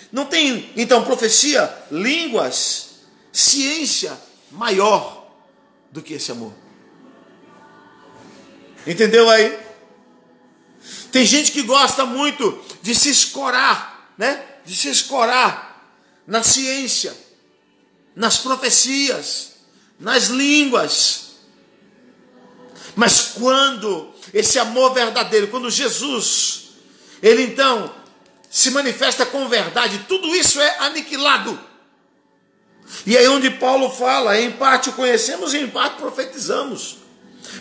Não 0.09 0.25
tem, 0.25 0.71
então, 0.77 1.03
profecia, 1.03 1.69
línguas, 1.91 2.90
ciência 3.31 4.19
maior 4.51 5.29
do 5.91 6.01
que 6.01 6.13
esse 6.13 6.31
amor. 6.31 6.53
Entendeu 8.85 9.29
aí? 9.29 9.57
Tem 11.11 11.25
gente 11.25 11.51
que 11.51 11.61
gosta 11.61 12.05
muito 12.05 12.63
de 12.81 12.95
se 12.95 13.09
escorar, 13.09 14.13
né? 14.17 14.43
De 14.65 14.75
se 14.75 14.89
escorar 14.89 15.93
na 16.25 16.41
ciência, 16.41 17.15
nas 18.15 18.37
profecias, 18.37 19.53
nas 19.99 20.27
línguas. 20.27 21.31
Mas 22.95 23.33
quando 23.35 24.13
esse 24.33 24.57
amor 24.57 24.93
verdadeiro, 24.93 25.47
quando 25.47 25.69
Jesus 25.69 26.61
ele 27.21 27.43
então 27.43 27.93
se 28.49 28.71
manifesta 28.71 29.25
com 29.25 29.47
verdade, 29.47 30.05
tudo 30.09 30.35
isso 30.35 30.59
é 30.59 30.79
aniquilado. 30.79 31.70
E 33.05 33.17
aí 33.17 33.27
onde 33.27 33.49
Paulo 33.49 33.89
fala, 33.89 34.39
em 34.39 34.51
parte 34.51 34.91
conhecemos 34.91 35.53
e 35.53 35.59
em 35.59 35.67
parte 35.67 35.97
profetizamos. 35.97 36.97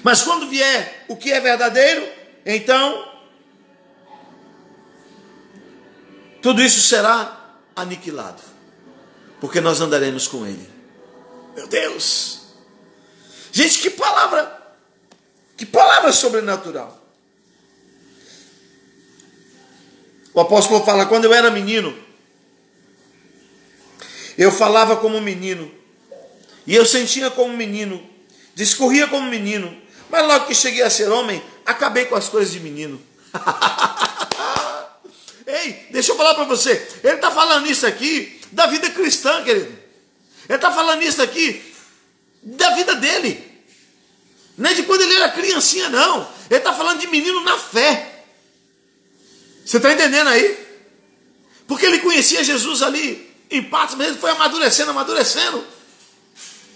Mas 0.03 0.23
quando 0.23 0.49
vier 0.49 1.05
o 1.09 1.16
que 1.16 1.33
é 1.33 1.40
verdadeiro, 1.40 2.07
então 2.45 3.11
tudo 6.43 6.62
isso 6.62 6.81
será 6.81 7.57
aniquilado. 7.75 8.43
Porque 9.40 9.61
nós 9.61 9.81
andaremos 9.81 10.29
com 10.29 10.47
ele. 10.47 10.69
Meu 11.55 11.66
Deus! 11.66 12.40
Gente, 13.53 13.79
que 13.81 13.90
palavra! 13.90 14.59
Que 15.57 15.64
palavra 15.64 16.12
sobrenatural! 16.12 17.01
O 20.33 20.40
apóstolo 20.40 20.85
fala: 20.85 21.07
quando 21.07 21.25
eu 21.25 21.33
era 21.33 21.51
menino, 21.51 21.97
eu 24.40 24.50
falava 24.50 24.96
como 24.96 25.20
menino, 25.20 25.70
e 26.66 26.74
eu 26.74 26.87
sentia 26.87 27.31
como 27.31 27.55
menino, 27.55 28.03
discorria 28.55 29.07
como 29.07 29.29
menino, 29.29 29.76
mas 30.09 30.26
logo 30.26 30.46
que 30.46 30.55
cheguei 30.55 30.83
a 30.83 30.88
ser 30.88 31.11
homem, 31.11 31.42
acabei 31.66 32.07
com 32.07 32.16
as 32.16 32.31
coisas 32.31 32.50
de 32.50 32.59
menino. 32.59 32.98
Ei, 35.46 35.88
deixa 35.90 36.12
eu 36.12 36.16
falar 36.16 36.35
para 36.35 36.44
você, 36.44 36.70
ele 37.05 37.16
está 37.16 37.31
falando 37.31 37.66
isso 37.66 37.87
aqui 37.87 38.40
da 38.50 38.66
vida 38.66 38.88
cristã, 38.88 39.44
querido. 39.44 39.79
Ele 40.48 40.57
está 40.57 40.72
falando 40.72 41.03
isso 41.03 41.20
aqui 41.20 41.62
da 42.42 42.70
vida 42.70 42.94
dele. 42.94 43.46
Não 44.57 44.70
é 44.70 44.74
de 44.74 44.85
quando 44.85 45.03
ele 45.03 45.16
era 45.16 45.29
criancinha, 45.29 45.90
não. 45.90 46.26
Ele 46.48 46.59
está 46.59 46.72
falando 46.72 46.98
de 46.98 47.09
menino 47.09 47.44
na 47.44 47.59
fé. 47.59 48.24
Você 49.66 49.76
está 49.76 49.92
entendendo 49.92 50.29
aí? 50.29 50.59
Porque 51.66 51.85
ele 51.85 51.98
conhecia 51.98 52.42
Jesus 52.42 52.81
ali 52.81 53.30
em 53.51 53.63
partes, 53.63 53.99
ele 53.99 54.17
foi 54.17 54.31
amadurecendo, 54.31 54.91
amadurecendo. 54.91 55.65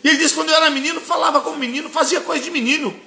E 0.03 0.09
ele 0.09 0.19
disse: 0.19 0.35
quando 0.35 0.51
eu 0.51 0.57
era 0.57 0.71
menino, 0.71 1.01
falava 1.01 1.41
como 1.41 1.57
menino, 1.57 1.89
fazia 1.89 2.21
coisa 2.21 2.43
de 2.43 2.51
menino. 2.51 2.99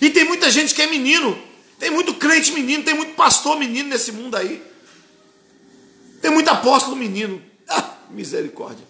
E 0.00 0.10
tem 0.10 0.24
muita 0.24 0.50
gente 0.50 0.74
que 0.74 0.82
é 0.82 0.86
menino, 0.86 1.38
tem 1.78 1.90
muito 1.90 2.14
crente 2.14 2.52
menino, 2.52 2.82
tem 2.82 2.94
muito 2.94 3.14
pastor 3.14 3.58
menino 3.58 3.88
nesse 3.88 4.10
mundo 4.10 4.36
aí. 4.36 4.62
Tem 6.22 6.30
muito 6.30 6.48
apóstolo 6.48 6.96
menino. 6.96 7.42
Ah, 7.68 7.98
misericórdia. 8.10 8.84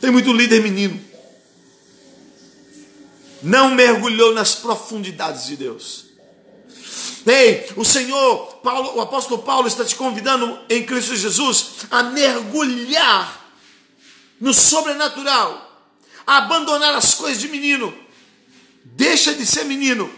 Tem 0.00 0.10
muito 0.10 0.32
líder 0.32 0.62
menino. 0.62 1.00
Não 3.42 3.74
mergulhou 3.74 4.34
nas 4.34 4.54
profundidades 4.54 5.46
de 5.46 5.56
Deus. 5.56 6.09
Ei, 7.26 7.68
o 7.76 7.84
Senhor, 7.84 8.56
Paulo, 8.62 8.96
o 8.96 9.00
apóstolo 9.00 9.42
Paulo 9.42 9.68
está 9.68 9.84
te 9.84 9.94
convidando 9.94 10.58
em 10.68 10.84
Cristo 10.84 11.14
Jesus 11.14 11.72
a 11.90 12.02
mergulhar 12.02 13.38
no 14.40 14.54
sobrenatural, 14.54 15.88
a 16.26 16.38
abandonar 16.38 16.94
as 16.94 17.14
coisas 17.14 17.40
de 17.40 17.48
menino. 17.48 17.94
Deixa 18.84 19.34
de 19.34 19.44
ser 19.44 19.64
menino. 19.64 20.10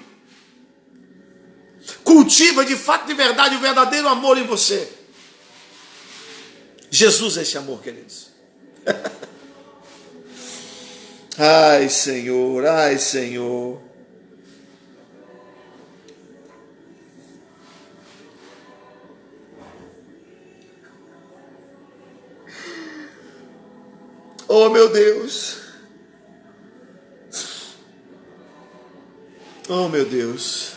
Cultiva 2.04 2.64
de 2.64 2.76
fato 2.76 3.06
de 3.06 3.14
verdade 3.14 3.56
o 3.56 3.60
verdadeiro 3.60 4.08
amor 4.08 4.38
em 4.38 4.46
você. 4.46 4.88
Jesus 6.88 7.36
é 7.36 7.42
esse 7.42 7.58
amor, 7.58 7.82
queridos. 7.82 8.28
ai, 11.36 11.88
Senhor, 11.88 12.64
ai, 12.66 12.98
Senhor. 12.98 13.81
Oh, 24.54 24.68
meu 24.68 24.90
Deus. 24.90 25.56
Oh, 29.66 29.88
meu 29.88 30.04
Deus. 30.04 30.72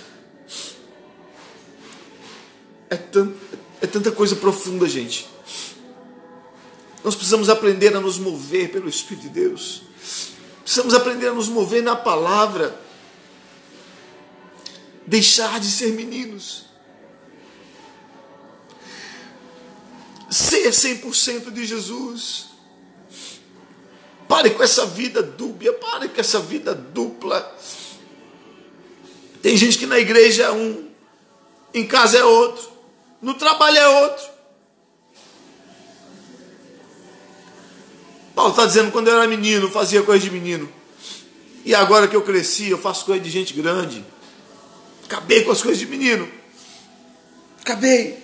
É, 2.90 2.98
é 3.82 3.88
tanta 3.88 4.14
coisa 4.14 4.38
profunda, 4.38 4.88
gente. 4.88 5.28
Nós 7.04 7.16
precisamos 7.16 7.50
aprender 7.50 7.94
a 7.94 8.00
nos 8.00 8.18
mover 8.18 8.72
pelo 8.72 8.88
Espírito 8.88 9.24
de 9.24 9.30
Deus. 9.30 9.82
Precisamos 10.62 10.94
aprender 10.94 11.28
a 11.28 11.34
nos 11.34 11.50
mover 11.50 11.84
na 11.84 11.98
palavra. 11.98 12.80
Deixar 15.06 15.60
de 15.60 15.70
ser 15.70 15.92
meninos. 15.92 16.68
Ser 20.30 20.70
100% 20.70 21.52
de 21.52 21.66
Jesus 21.66 22.55
Pare 24.36 24.50
com 24.50 24.62
essa 24.62 24.86
vida 24.86 25.24
dúbia, 25.24 25.72
pare 25.72 26.10
com 26.10 26.20
essa 26.20 26.42
vida 26.42 26.76
dupla. 26.76 27.56
Tem 29.42 29.56
gente 29.56 29.78
que 29.78 29.86
na 29.86 29.98
igreja 29.98 30.44
é 30.44 30.52
um, 30.52 30.90
em 31.74 31.88
casa 31.88 32.18
é 32.18 32.26
outro, 32.26 32.70
no 33.22 33.36
trabalho 33.36 33.78
é 33.78 33.88
outro. 34.02 34.26
Paulo 38.36 38.52
está 38.52 38.66
dizendo, 38.66 38.92
quando 38.92 39.08
eu 39.08 39.14
era 39.14 39.26
menino, 39.26 39.72
fazia 39.72 40.04
coisa 40.04 40.26
de 40.26 40.30
menino. 40.30 40.70
E 41.64 41.74
agora 41.74 42.06
que 42.06 42.16
eu 42.18 42.22
cresci, 42.22 42.70
eu 42.70 42.78
faço 42.78 43.06
coisa 43.06 43.24
de 43.24 43.30
gente 43.30 43.54
grande. 43.54 44.04
Acabei 45.06 45.46
com 45.46 45.52
as 45.54 45.62
coisas 45.62 45.80
de 45.80 45.86
menino. 45.86 46.30
Acabei. 47.62 48.22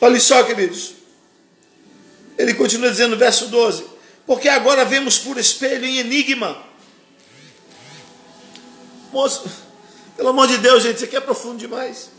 Olha 0.00 0.18
só, 0.18 0.42
queridos. 0.42 1.01
Ele 2.38 2.54
continua 2.54 2.90
dizendo 2.90 3.16
verso 3.16 3.46
12: 3.48 3.84
Porque 4.26 4.48
agora 4.48 4.84
vemos 4.84 5.18
por 5.18 5.38
espelho 5.38 5.84
em 5.84 5.98
enigma. 5.98 6.64
Moço, 9.12 9.44
pelo 10.16 10.30
amor 10.30 10.46
de 10.48 10.58
Deus, 10.58 10.82
gente, 10.82 10.96
isso 10.96 11.04
aqui 11.04 11.16
é 11.16 11.20
profundo 11.20 11.58
demais. 11.58 12.10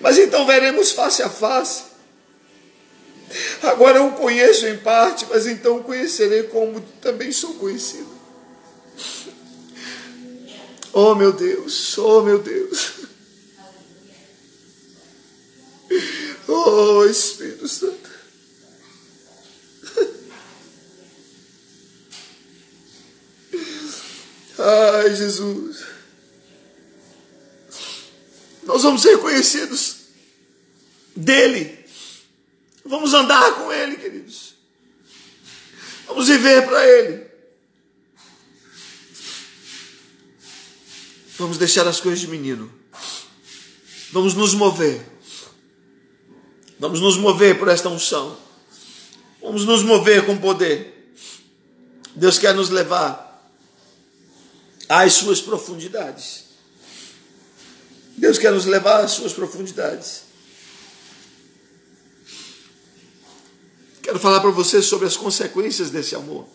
Mas 0.00 0.18
então 0.18 0.46
veremos 0.46 0.92
face 0.92 1.22
a 1.22 1.30
face. 1.30 1.94
Agora 3.62 3.98
eu 3.98 4.08
o 4.08 4.12
conheço 4.12 4.66
em 4.66 4.76
parte, 4.78 5.26
mas 5.28 5.46
então 5.46 5.82
conhecerei 5.82 6.44
como 6.44 6.80
também 7.00 7.32
sou 7.32 7.54
conhecido. 7.54 8.14
Oh 10.92 11.14
meu 11.14 11.32
Deus, 11.32 11.98
oh 11.98 12.22
meu 12.22 12.38
Deus. 12.38 12.92
Oh 16.46 17.04
Espírito 17.06 17.66
Santo. 17.66 18.03
Ai, 24.64 25.14
Jesus. 25.14 25.84
Nós 28.62 28.82
vamos 28.82 29.02
ser 29.02 29.18
conhecidos 29.18 29.96
dele. 31.14 31.84
Vamos 32.82 33.12
andar 33.12 33.56
com 33.56 33.70
ele, 33.70 33.96
queridos. 33.96 34.54
Vamos 36.06 36.28
viver 36.28 36.64
para 36.64 36.86
ele. 36.86 37.26
Vamos 41.36 41.58
deixar 41.58 41.86
as 41.86 42.00
coisas 42.00 42.20
de 42.20 42.28
menino. 42.28 42.72
Vamos 44.12 44.32
nos 44.32 44.54
mover. 44.54 45.06
Vamos 46.78 47.02
nos 47.02 47.18
mover 47.18 47.58
por 47.58 47.68
esta 47.68 47.90
unção. 47.90 48.38
Vamos 49.42 49.66
nos 49.66 49.82
mover 49.82 50.24
com 50.24 50.38
poder. 50.38 51.12
Deus 52.14 52.38
quer 52.38 52.54
nos 52.54 52.70
levar 52.70 53.23
às 54.88 55.14
suas 55.14 55.40
profundidades. 55.40 56.44
Deus 58.16 58.38
quer 58.38 58.52
nos 58.52 58.64
levar 58.64 59.02
às 59.02 59.12
suas 59.12 59.32
profundidades. 59.32 60.22
Quero 64.02 64.18
falar 64.18 64.40
para 64.40 64.50
você 64.50 64.82
sobre 64.82 65.06
as 65.06 65.16
consequências 65.16 65.90
desse 65.90 66.14
amor. 66.14 66.46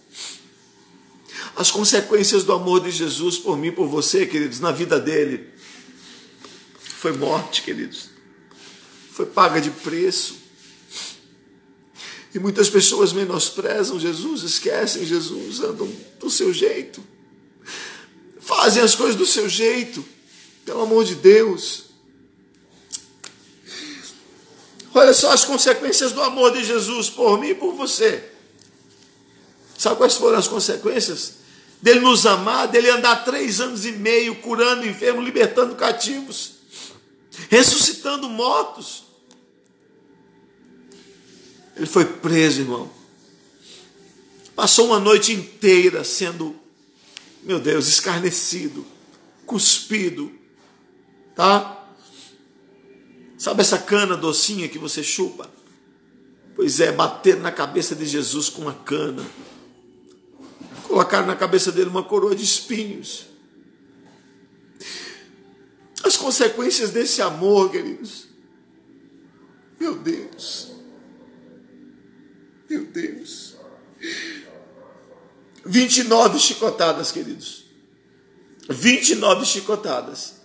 As 1.55 1.71
consequências 1.71 2.43
do 2.43 2.53
amor 2.53 2.81
de 2.81 2.91
Jesus 2.91 3.37
por 3.37 3.57
mim, 3.57 3.71
por 3.71 3.87
você, 3.87 4.25
queridos, 4.25 4.59
na 4.59 4.71
vida 4.71 4.99
dele. 4.99 5.49
Foi 6.77 7.11
morte, 7.11 7.63
queridos. 7.63 8.09
Foi 9.11 9.25
paga 9.25 9.59
de 9.59 9.71
preço. 9.71 10.37
E 12.33 12.39
muitas 12.39 12.69
pessoas 12.69 13.11
menosprezam 13.11 13.99
Jesus, 13.99 14.43
esquecem 14.43 15.03
Jesus, 15.03 15.59
andam 15.59 15.91
do 16.19 16.29
seu 16.29 16.53
jeito 16.53 17.03
fazem 18.49 18.81
as 18.81 18.95
coisas 18.95 19.15
do 19.15 19.27
seu 19.27 19.47
jeito, 19.47 20.03
pelo 20.65 20.81
amor 20.81 21.05
de 21.05 21.13
Deus. 21.13 21.83
Olha 24.91 25.13
só 25.13 25.31
as 25.31 25.45
consequências 25.45 26.13
do 26.13 26.21
amor 26.23 26.51
de 26.51 26.63
Jesus 26.63 27.11
por 27.11 27.39
mim 27.39 27.49
e 27.49 27.55
por 27.55 27.75
você. 27.75 28.27
Sabe 29.77 29.97
quais 29.97 30.15
foram 30.15 30.39
as 30.39 30.47
consequências? 30.47 31.35
Dele 31.79 31.99
nos 31.99 32.25
amar, 32.25 32.67
dele 32.67 32.89
andar 32.89 33.23
três 33.23 33.61
anos 33.61 33.85
e 33.85 33.91
meio 33.91 34.35
curando 34.37 34.87
enfermos, 34.87 35.23
libertando 35.23 35.75
cativos, 35.75 36.53
ressuscitando 37.49 38.27
mortos. 38.27 39.03
Ele 41.77 41.85
foi 41.85 42.03
preso, 42.03 42.61
irmão. 42.61 42.91
Passou 44.55 44.87
uma 44.87 44.99
noite 44.99 45.33
inteira 45.33 46.03
sendo 46.03 46.59
meu 47.49 47.59
Deus, 47.59 47.87
escarnecido, 47.87 48.85
cuspido, 49.43 50.31
tá? 51.33 51.83
Sabe 53.39 53.61
essa 53.61 53.79
cana 53.79 54.15
docinha 54.15 54.69
que 54.69 54.77
você 54.77 55.01
chupa? 55.01 55.51
Pois 56.55 56.79
é, 56.79 56.91
bater 56.91 57.37
na 57.37 57.51
cabeça 57.51 57.95
de 57.95 58.05
Jesus 58.05 58.49
com 58.49 58.61
uma 58.61 58.75
cana, 58.75 59.25
colocar 60.83 61.25
na 61.25 61.35
cabeça 61.35 61.71
dele 61.71 61.89
uma 61.89 62.03
coroa 62.03 62.35
de 62.35 62.43
espinhos. 62.43 63.25
As 66.03 66.15
consequências 66.15 66.91
desse 66.91 67.19
amor, 67.19 67.71
queridos. 67.71 68.27
Meu 69.79 69.97
Deus. 69.97 70.71
Meu 72.69 72.85
Deus. 72.85 73.55
29 75.65 76.39
chicotadas, 76.39 77.11
queridos. 77.11 77.65
29 78.69 79.45
chicotadas. 79.45 80.35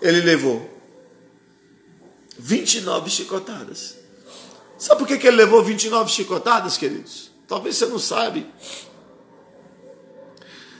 Ele 0.00 0.20
levou. 0.20 0.68
29 2.38 3.10
chicotadas. 3.10 3.96
Sabe 4.78 4.98
por 4.98 5.06
que, 5.06 5.18
que 5.18 5.28
ele 5.28 5.36
levou 5.36 5.62
29 5.62 6.10
chicotadas, 6.10 6.76
queridos? 6.76 7.30
Talvez 7.46 7.76
você 7.76 7.86
não 7.86 7.98
sabe. 7.98 8.46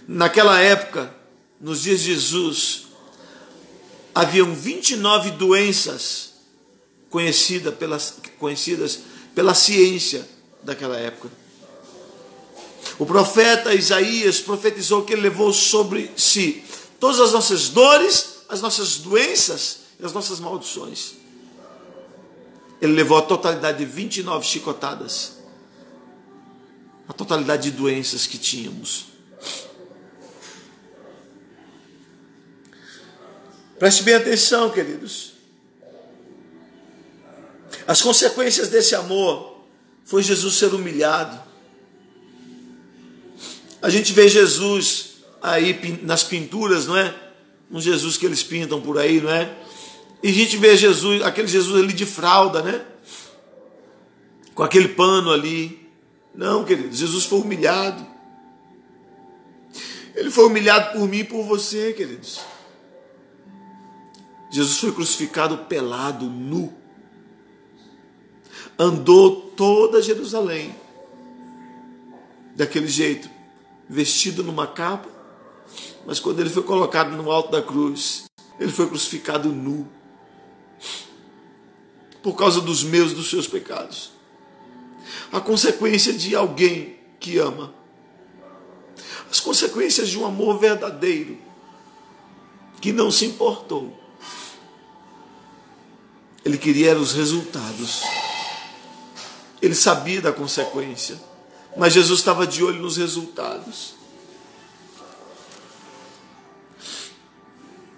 Naquela 0.08 0.58
época, 0.60 1.14
nos 1.60 1.82
dias 1.82 2.00
de 2.00 2.06
Jesus, 2.06 2.86
haviam 4.12 4.52
29 4.54 5.30
doenças 5.32 6.32
conhecidas 7.08 7.74
pela, 7.74 7.98
conhecidas 8.38 9.00
pela 9.34 9.54
ciência 9.54 10.28
daquela 10.62 10.96
época. 10.98 11.30
O 12.98 13.06
profeta 13.06 13.74
Isaías 13.74 14.40
profetizou 14.40 15.02
que 15.04 15.12
ele 15.12 15.22
levou 15.22 15.52
sobre 15.52 16.10
si 16.16 16.64
todas 16.98 17.20
as 17.20 17.32
nossas 17.32 17.68
dores, 17.68 18.38
as 18.48 18.60
nossas 18.60 18.98
doenças 18.98 19.80
e 19.98 20.04
as 20.04 20.12
nossas 20.12 20.40
maldições. 20.40 21.14
Ele 22.80 22.92
levou 22.92 23.18
a 23.18 23.22
totalidade 23.22 23.78
de 23.78 23.84
29 23.84 24.44
chicotadas. 24.44 25.32
A 27.08 27.12
totalidade 27.12 27.70
de 27.70 27.76
doenças 27.76 28.26
que 28.26 28.38
tínhamos. 28.38 29.06
Preste 33.78 34.02
bem 34.02 34.14
atenção, 34.14 34.70
queridos. 34.70 35.32
As 37.86 38.00
consequências 38.00 38.68
desse 38.68 38.94
amor 38.94 39.64
foi 40.04 40.22
Jesus 40.22 40.54
ser 40.54 40.72
humilhado 40.72 41.51
a 43.82 43.90
gente 43.90 44.12
vê 44.12 44.28
Jesus 44.28 45.16
aí 45.42 45.98
nas 46.02 46.22
pinturas, 46.22 46.86
não 46.86 46.96
é? 46.96 47.12
Um 47.68 47.80
Jesus 47.80 48.16
que 48.16 48.24
eles 48.24 48.42
pintam 48.42 48.80
por 48.80 48.96
aí, 48.96 49.20
não 49.20 49.28
é? 49.28 49.52
E 50.22 50.28
a 50.28 50.32
gente 50.32 50.56
vê 50.56 50.76
Jesus, 50.76 51.20
aquele 51.22 51.48
Jesus 51.48 51.82
ali 51.82 51.92
de 51.92 52.06
fralda, 52.06 52.62
né? 52.62 52.84
Com 54.54 54.62
aquele 54.62 54.86
pano 54.88 55.32
ali. 55.32 55.90
Não, 56.32 56.64
querido, 56.64 56.94
Jesus 56.94 57.24
foi 57.24 57.40
humilhado. 57.40 58.06
Ele 60.14 60.30
foi 60.30 60.46
humilhado 60.46 60.96
por 60.96 61.08
mim 61.08 61.18
e 61.18 61.24
por 61.24 61.44
você, 61.44 61.92
queridos. 61.92 62.40
Jesus 64.52 64.78
foi 64.78 64.92
crucificado 64.92 65.58
pelado, 65.64 66.26
nu. 66.26 66.72
Andou 68.78 69.50
toda 69.56 70.00
Jerusalém 70.00 70.72
daquele 72.54 72.86
jeito 72.86 73.31
vestido 73.92 74.42
numa 74.42 74.66
capa, 74.66 75.08
mas 76.06 76.18
quando 76.18 76.40
ele 76.40 76.48
foi 76.48 76.62
colocado 76.62 77.10
no 77.10 77.30
alto 77.30 77.52
da 77.52 77.60
cruz, 77.60 78.24
ele 78.58 78.72
foi 78.72 78.88
crucificado 78.88 79.50
nu, 79.50 79.86
por 82.22 82.34
causa 82.34 82.60
dos 82.60 82.82
meus, 82.82 83.12
dos 83.12 83.28
seus 83.28 83.46
pecados. 83.46 84.12
A 85.30 85.40
consequência 85.40 86.12
de 86.12 86.34
alguém 86.34 86.98
que 87.20 87.36
ama, 87.36 87.74
as 89.30 89.38
consequências 89.38 90.08
de 90.08 90.18
um 90.18 90.24
amor 90.24 90.58
verdadeiro, 90.58 91.38
que 92.80 92.92
não 92.92 93.10
se 93.10 93.26
importou. 93.26 93.98
Ele 96.44 96.58
queria 96.58 96.96
os 96.98 97.12
resultados. 97.12 98.02
Ele 99.60 99.74
sabia 99.74 100.20
da 100.20 100.32
consequência 100.32 101.31
Mas 101.76 101.92
Jesus 101.92 102.20
estava 102.20 102.46
de 102.46 102.62
olho 102.62 102.80
nos 102.80 102.96
resultados. 102.96 103.94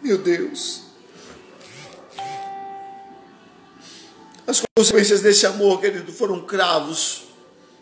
Meu 0.00 0.18
Deus. 0.18 0.82
As 4.46 4.62
consequências 4.76 5.22
desse 5.22 5.46
amor, 5.46 5.80
querido, 5.80 6.12
foram 6.12 6.42
cravos 6.42 7.24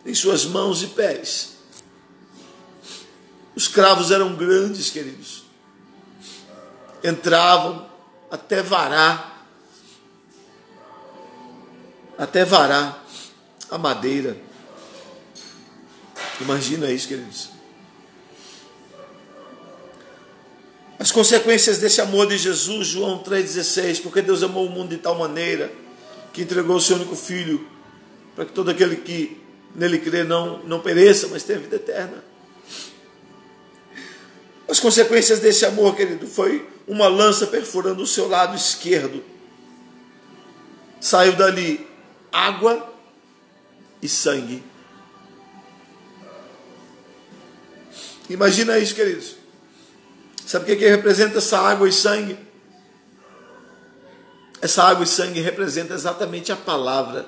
em 0.07 0.15
suas 0.15 0.45
mãos 0.45 0.83
e 0.83 0.87
pés. 0.89 1.57
Os 3.55 3.69
cravos 3.69 4.11
eram 4.11 4.35
grandes, 4.37 4.89
queridos. 4.89 5.45
Entravam 7.03 7.91
até 8.31 8.63
varar, 8.63 9.47
até 12.17 12.45
varar 12.45 13.05
a 13.71 13.77
madeira. 13.77 14.52
Imagina 16.43 16.91
isso, 16.91 17.09
queridos. 17.09 17.51
As 20.99 21.11
consequências 21.11 21.79
desse 21.79 22.01
amor 22.01 22.29
de 22.29 22.39
Jesus, 22.39 22.87
João 22.89 23.23
3,16, 23.23 24.03
porque 24.03 24.23
Deus 24.23 24.43
amou 24.43 24.67
o 24.67 24.71
mundo 24.71 24.91
de 24.91 24.99
tal 24.99 25.17
maneira 25.17 25.73
que 26.33 26.43
entregou 26.43 26.77
o 26.77 26.81
seu 26.81 26.97
único 26.97 27.15
filho, 27.15 27.67
para 28.35 28.45
que 28.45 28.53
todo 28.53 28.71
aquele 28.71 28.97
que 28.97 29.41
nele 29.75 29.99
crê 29.99 30.25
não, 30.25 30.59
não 30.65 30.81
pereça, 30.81 31.29
mas 31.29 31.43
tenha 31.43 31.59
vida 31.59 31.77
eterna. 31.77 32.25
As 34.69 34.81
consequências 34.81 35.41
desse 35.41 35.65
amor, 35.67 35.95
querido, 35.95 36.27
foi 36.27 36.67
uma 36.87 37.09
lança 37.09 37.47
perfurando 37.47 38.03
o 38.03 38.07
seu 38.07 38.29
lado 38.29 38.57
esquerdo. 38.57 39.23
Saiu 41.01 41.35
dali 41.35 41.87
água 42.33 42.91
e 44.01 44.09
sangue. 44.09 44.72
Imagina 48.29 48.79
isso, 48.79 48.95
queridos. 48.95 49.37
Sabe 50.47 50.65
o 50.65 50.67
que, 50.67 50.77
que 50.77 50.89
representa 50.89 51.39
essa 51.39 51.59
água 51.59 51.89
e 51.89 51.93
sangue? 51.93 52.37
Essa 54.61 54.85
água 54.85 55.05
e 55.05 55.07
sangue 55.07 55.41
representa 55.41 55.95
exatamente 55.95 56.53
a 56.53 56.57
palavra 56.57 57.27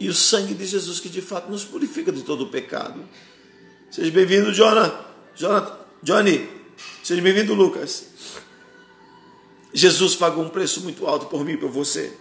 e 0.00 0.08
o 0.08 0.14
sangue 0.14 0.54
de 0.54 0.66
Jesus 0.66 1.00
que 1.00 1.08
de 1.08 1.20
fato 1.20 1.50
nos 1.50 1.64
purifica 1.64 2.10
de 2.10 2.22
todo 2.22 2.44
o 2.44 2.48
pecado. 2.48 3.06
Seja 3.90 4.10
bem-vindo, 4.10 4.52
Jonah. 4.52 5.06
Jonathan, 5.36 5.78
Johnny. 6.02 6.48
Seja 7.02 7.20
bem-vindo, 7.22 7.54
Lucas. 7.54 8.06
Jesus 9.72 10.14
pagou 10.14 10.44
um 10.44 10.48
preço 10.48 10.80
muito 10.80 11.06
alto 11.06 11.26
por 11.26 11.44
mim 11.44 11.52
e 11.52 11.56
por 11.56 11.70
você. 11.70 12.12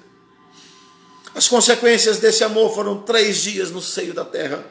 As 1.36 1.48
consequências 1.48 2.20
desse 2.20 2.44
amor 2.44 2.74
foram 2.74 3.02
três 3.02 3.38
dias 3.42 3.72
no 3.72 3.82
seio 3.82 4.14
da 4.14 4.26
terra, 4.26 4.66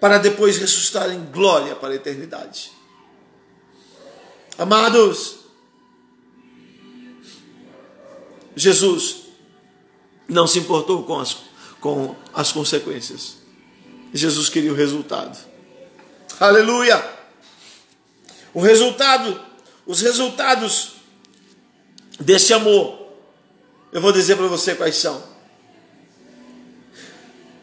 para 0.00 0.18
depois 0.18 0.58
ressuscitar 0.58 1.10
em 1.10 1.24
glória 1.26 1.74
para 1.74 1.90
a 1.90 1.96
eternidade. 1.96 2.72
Amados, 4.58 5.36
Jesus 8.54 9.26
não 10.28 10.46
se 10.46 10.58
importou 10.58 11.02
com 11.04 11.20
as, 11.20 11.36
com 11.80 12.16
as 12.32 12.52
consequências. 12.52 13.36
Jesus 14.12 14.48
queria 14.48 14.72
o 14.72 14.76
resultado. 14.76 15.38
Aleluia! 16.40 17.16
O 18.54 18.60
resultado, 18.60 19.38
os 19.86 20.00
resultados 20.00 20.92
desse 22.18 22.54
amor, 22.54 23.12
eu 23.92 24.00
vou 24.00 24.12
dizer 24.12 24.36
para 24.36 24.46
você 24.46 24.74
quais 24.74 24.96
são. 24.96 25.22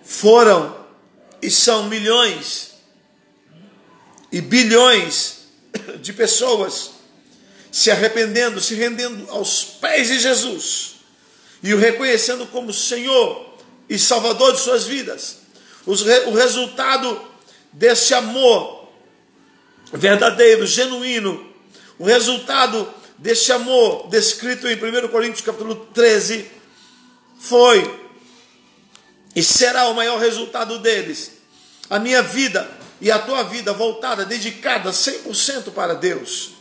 Foram 0.03 0.82
e 1.43 1.51
são 1.51 1.89
milhões 1.89 2.71
e 4.31 4.39
bilhões 4.39 5.39
de 6.01 6.13
pessoas 6.13 6.91
se 7.71 7.91
arrependendo, 7.91 8.61
se 8.61 8.75
rendendo 8.75 9.29
aos 9.29 9.63
pés 9.63 10.07
de 10.07 10.19
Jesus 10.19 10.95
e 11.61 11.73
o 11.73 11.77
reconhecendo 11.77 12.45
como 12.47 12.71
Senhor 12.71 13.57
e 13.89 13.99
Salvador 13.99 14.53
de 14.53 14.61
suas 14.61 14.85
vidas. 14.85 15.39
O 15.85 16.31
resultado 16.31 17.21
desse 17.71 18.13
amor 18.13 18.89
verdadeiro, 19.91 20.65
genuíno, 20.65 21.53
o 21.99 22.05
resultado 22.05 22.91
desse 23.17 23.51
amor 23.51 24.07
descrito 24.07 24.67
em 24.67 24.75
1 24.75 25.09
Coríntios 25.09 25.41
capítulo 25.41 25.75
13 25.93 26.49
foi 27.37 28.03
e 29.35 29.43
será 29.43 29.87
o 29.89 29.95
maior 29.95 30.19
resultado 30.19 30.79
deles. 30.79 31.32
A 31.93 31.99
minha 31.99 32.23
vida 32.23 32.67
e 32.99 33.11
a 33.11 33.19
tua 33.19 33.43
vida 33.43 33.71
voltada, 33.71 34.25
dedicada 34.25 34.89
100% 34.89 35.71
para 35.73 35.93
Deus. 35.93 36.53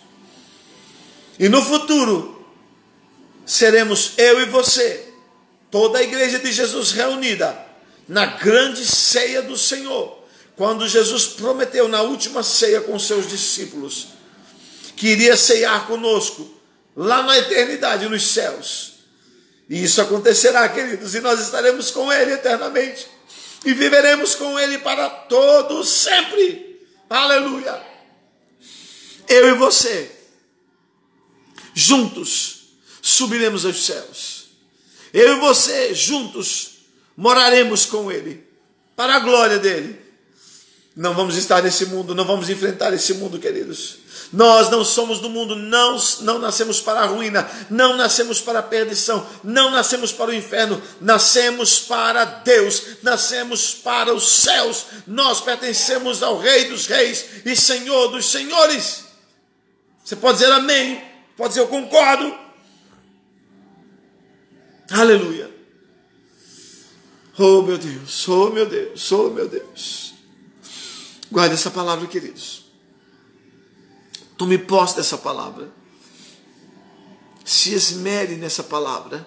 E 1.39 1.49
no 1.49 1.64
futuro, 1.64 2.47
seremos 3.47 4.12
eu 4.18 4.43
e 4.43 4.45
você, 4.45 5.11
toda 5.70 6.01
a 6.01 6.03
igreja 6.03 6.39
de 6.39 6.53
Jesus 6.53 6.91
reunida, 6.91 7.59
na 8.07 8.26
grande 8.26 8.85
ceia 8.85 9.41
do 9.41 9.57
Senhor, 9.57 10.22
quando 10.55 10.87
Jesus 10.87 11.28
prometeu 11.28 11.89
na 11.89 12.03
última 12.03 12.43
ceia 12.43 12.83
com 12.83 12.99
seus 12.99 13.26
discípulos, 13.26 14.09
que 14.97 15.09
iria 15.09 15.35
ceiar 15.35 15.87
conosco, 15.87 16.47
lá 16.95 17.22
na 17.22 17.39
eternidade, 17.39 18.07
nos 18.07 18.26
céus. 18.26 18.97
E 19.66 19.83
isso 19.83 20.03
acontecerá, 20.03 20.68
queridos, 20.68 21.14
e 21.14 21.20
nós 21.20 21.41
estaremos 21.41 21.91
com 21.91 22.12
Ele 22.12 22.33
eternamente, 22.33 23.09
e 23.65 23.73
viveremos 23.75 24.35
com 24.35 24.59
Ele 24.59 24.79
para 24.79 25.09
todos 25.09 25.89
sempre. 25.89 26.81
Aleluia! 27.09 27.81
Eu 29.29 29.49
e 29.49 29.55
você 29.55 30.11
juntos 31.75 32.77
subiremos 33.01 33.65
aos 33.65 33.85
céus. 33.85 34.47
Eu 35.13 35.37
e 35.37 35.41
você 35.41 35.95
juntos 35.95 36.79
moraremos 37.17 37.87
com 37.87 38.11
Ele, 38.11 38.47
para 38.97 39.17
a 39.17 39.21
glória 39.21 39.59
dele. 39.59 40.01
Não 40.95 41.15
vamos 41.15 41.37
estar 41.37 41.63
nesse 41.63 41.87
mundo, 41.87 42.15
não 42.15 42.25
vamos 42.25 42.51
enfrentar 42.51 42.93
esse 42.93 43.15
mundo, 43.15 43.39
queridos. 43.39 44.01
Nós 44.33 44.70
não 44.70 44.83
somos 44.85 45.20
do 45.20 45.28
mundo, 45.28 45.55
não, 45.55 45.97
não 46.20 46.39
nascemos 46.39 46.80
para 46.80 47.01
a 47.01 47.07
ruína, 47.07 47.49
não 47.68 47.97
nascemos 47.97 48.41
para 48.41 48.61
a 48.61 48.62
perdição, 48.62 49.26
não 49.45 49.70
nascemos 49.70 50.11
para 50.11 50.30
o 50.30 50.35
inferno, 50.35 50.80
nascemos 51.01 51.80
para 51.80 52.24
Deus, 52.24 52.83
nascemos 53.03 53.74
para 53.74 54.14
os 54.14 54.26
céus. 54.26 54.87
Nós 55.07 55.41
pertencemos 55.43 56.22
ao 56.22 56.39
Rei 56.39 56.64
dos 56.64 56.87
Reis 56.87 57.26
e 57.45 57.55
Senhor 57.55 58.09
dos 58.09 58.30
Senhores. 58.30 59.05
Você 60.03 60.16
pode 60.16 60.39
dizer 60.39 60.51
amém? 60.51 61.05
Pode 61.37 61.51
dizer, 61.51 61.61
eu 61.61 61.68
concordo. 61.68 62.35
Aleluia. 64.91 65.51
Oh 67.39 67.62
meu 67.62 67.78
Deus, 67.78 68.28
oh 68.28 68.51
meu 68.51 68.66
Deus, 68.66 69.12
oh 69.12 69.30
meu 69.30 69.49
Deus. 69.49 70.14
Guarde 71.30 71.55
essa 71.55 71.70
palavra, 71.70 72.07
queridos. 72.07 72.62
Tome 74.43 74.59
posse 74.59 74.97
dessa 74.97 75.16
palavra. 75.16 75.70
Se 77.45 77.72
esmere 77.74 78.34
nessa 78.34 78.64
palavra. 78.64 79.24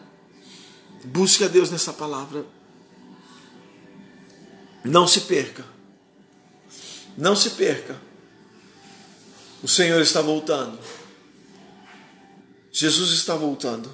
Busque 1.05 1.45
a 1.45 1.47
Deus 1.47 1.71
nessa 1.71 1.93
palavra. 1.93 2.45
Não 4.83 5.07
se 5.07 5.21
perca. 5.21 5.63
Não 7.17 7.33
se 7.33 7.51
perca. 7.51 7.97
O 9.63 9.69
Senhor 9.69 10.01
está 10.01 10.21
voltando. 10.21 10.77
Jesus 12.69 13.11
está 13.11 13.35
voltando. 13.35 13.89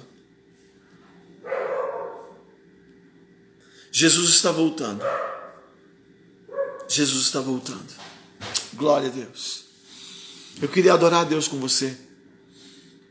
Jesus 3.92 4.30
está 4.30 4.50
voltando. 4.50 5.04
Jesus 6.88 7.26
está 7.26 7.40
voltando. 7.40 7.94
Glória 8.74 9.08
a 9.08 9.12
Deus. 9.12 9.71
Eu 10.60 10.68
queria 10.68 10.94
adorar 10.94 11.22
a 11.22 11.24
Deus 11.24 11.48
com 11.48 11.58
você. 11.58 11.96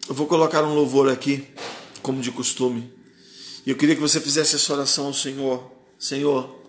Eu 0.08 0.16
vou 0.16 0.28
colocar 0.28 0.64
um 0.64 0.74
louvor 0.74 1.10
aqui, 1.10 1.48
como 2.02 2.22
de 2.22 2.32
costume. 2.32 2.94
E 3.66 3.70
eu 3.70 3.78
queria 3.78 3.96
que 3.96 4.02
você 4.02 4.20
fizesse 4.20 4.56
essa 4.56 4.74
oração 4.74 5.06
ao 5.06 5.14
Senhor. 5.14 5.72
Senhor, 6.00 6.60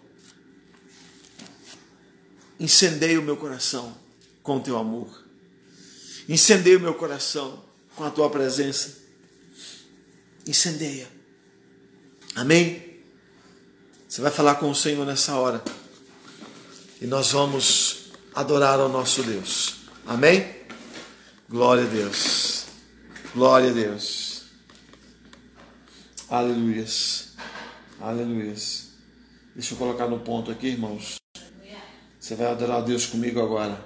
incendeie 2.60 3.18
o 3.18 3.22
meu 3.22 3.36
coração 3.36 3.96
com 4.42 4.58
o 4.58 4.60
teu 4.60 4.76
amor. 4.76 5.08
Incendeie 6.28 6.76
o 6.76 6.80
meu 6.80 6.94
coração 6.94 7.62
com 7.96 8.04
a 8.04 8.10
tua 8.10 8.28
presença. 8.30 8.98
Incendeia. 10.46 11.08
Amém? 12.34 13.00
Você 14.08 14.20
vai 14.20 14.30
falar 14.30 14.56
com 14.56 14.70
o 14.70 14.74
Senhor 14.74 15.06
nessa 15.06 15.34
hora. 15.36 15.62
E 17.00 17.06
nós 17.06 17.32
vamos 17.32 18.12
adorar 18.34 18.78
ao 18.78 18.88
nosso 18.88 19.22
Deus. 19.22 19.76
Amém? 20.06 20.61
Glória 21.52 21.84
a 21.84 21.86
Deus. 21.86 22.64
Glória 23.34 23.68
a 23.68 23.72
Deus. 23.74 24.44
Aleluias. 26.26 27.34
Aleluias. 28.00 28.92
Deixa 29.54 29.74
eu 29.74 29.78
colocar 29.78 30.06
no 30.06 30.20
ponto 30.20 30.50
aqui, 30.50 30.68
irmãos. 30.68 31.16
Você 32.18 32.34
vai 32.36 32.46
adorar 32.46 32.78
a 32.78 32.80
Deus 32.80 33.04
comigo 33.04 33.38
agora. 33.38 33.84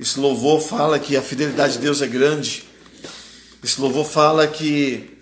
Esse 0.00 0.18
louvor 0.18 0.62
fala 0.62 0.98
que 0.98 1.14
a 1.14 1.20
fidelidade 1.20 1.74
de 1.74 1.80
Deus 1.80 2.00
é 2.00 2.06
grande. 2.06 2.64
Esse 3.62 3.78
louvor 3.78 4.06
fala 4.06 4.48
que 4.48 5.20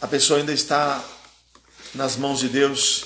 a 0.00 0.08
pessoa 0.08 0.40
ainda 0.40 0.52
está 0.52 1.08
nas 1.94 2.16
mãos 2.16 2.40
de 2.40 2.48
Deus. 2.48 3.04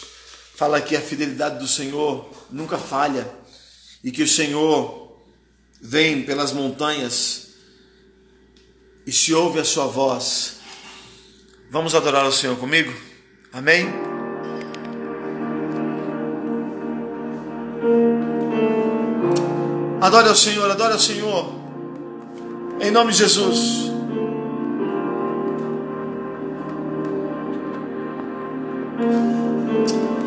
Fala 0.54 0.80
que 0.80 0.96
a 0.96 1.02
fidelidade 1.02 1.58
do 1.58 1.68
Senhor 1.68 2.32
nunca 2.50 2.78
falha 2.78 3.30
e 4.02 4.10
que 4.10 4.22
o 4.22 4.26
Senhor 4.26 5.05
vem 5.80 6.22
pelas 6.22 6.52
montanhas 6.52 7.54
e 9.06 9.12
se 9.12 9.32
ouve 9.32 9.60
a 9.60 9.64
sua 9.64 9.86
voz. 9.86 10.56
Vamos 11.70 11.94
adorar 11.94 12.26
o 12.26 12.32
Senhor 12.32 12.56
comigo? 12.56 12.92
Amém? 13.52 13.86
Adore 20.00 20.28
ao 20.28 20.34
Senhor, 20.34 20.70
adore 20.70 20.92
ao 20.92 20.98
Senhor. 20.98 21.52
Em 22.80 22.90
nome 22.90 23.12
de 23.12 23.18
Jesus. 23.18 23.90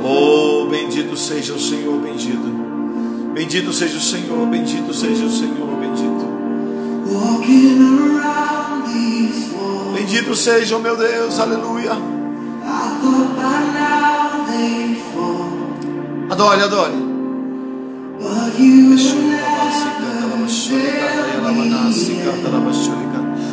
Oh, 0.04 0.68
bendito 0.70 1.16
seja 1.16 1.54
o 1.54 1.60
Senhor, 1.60 2.00
bendito. 2.02 2.69
Bendito 3.40 3.72
seja 3.72 3.96
o 3.96 4.02
Senhor, 4.02 4.46
bendito 4.48 4.94
seja 4.94 5.24
o 5.24 5.30
Senhor, 5.30 5.78
bendito. 5.80 6.28
Bendito 9.94 10.36
seja 10.36 10.76
o 10.76 10.82
meu 10.82 10.98
Deus, 10.98 11.40
aleluia. 11.40 11.94
Adore, 16.30 16.64
adore. 16.64 16.94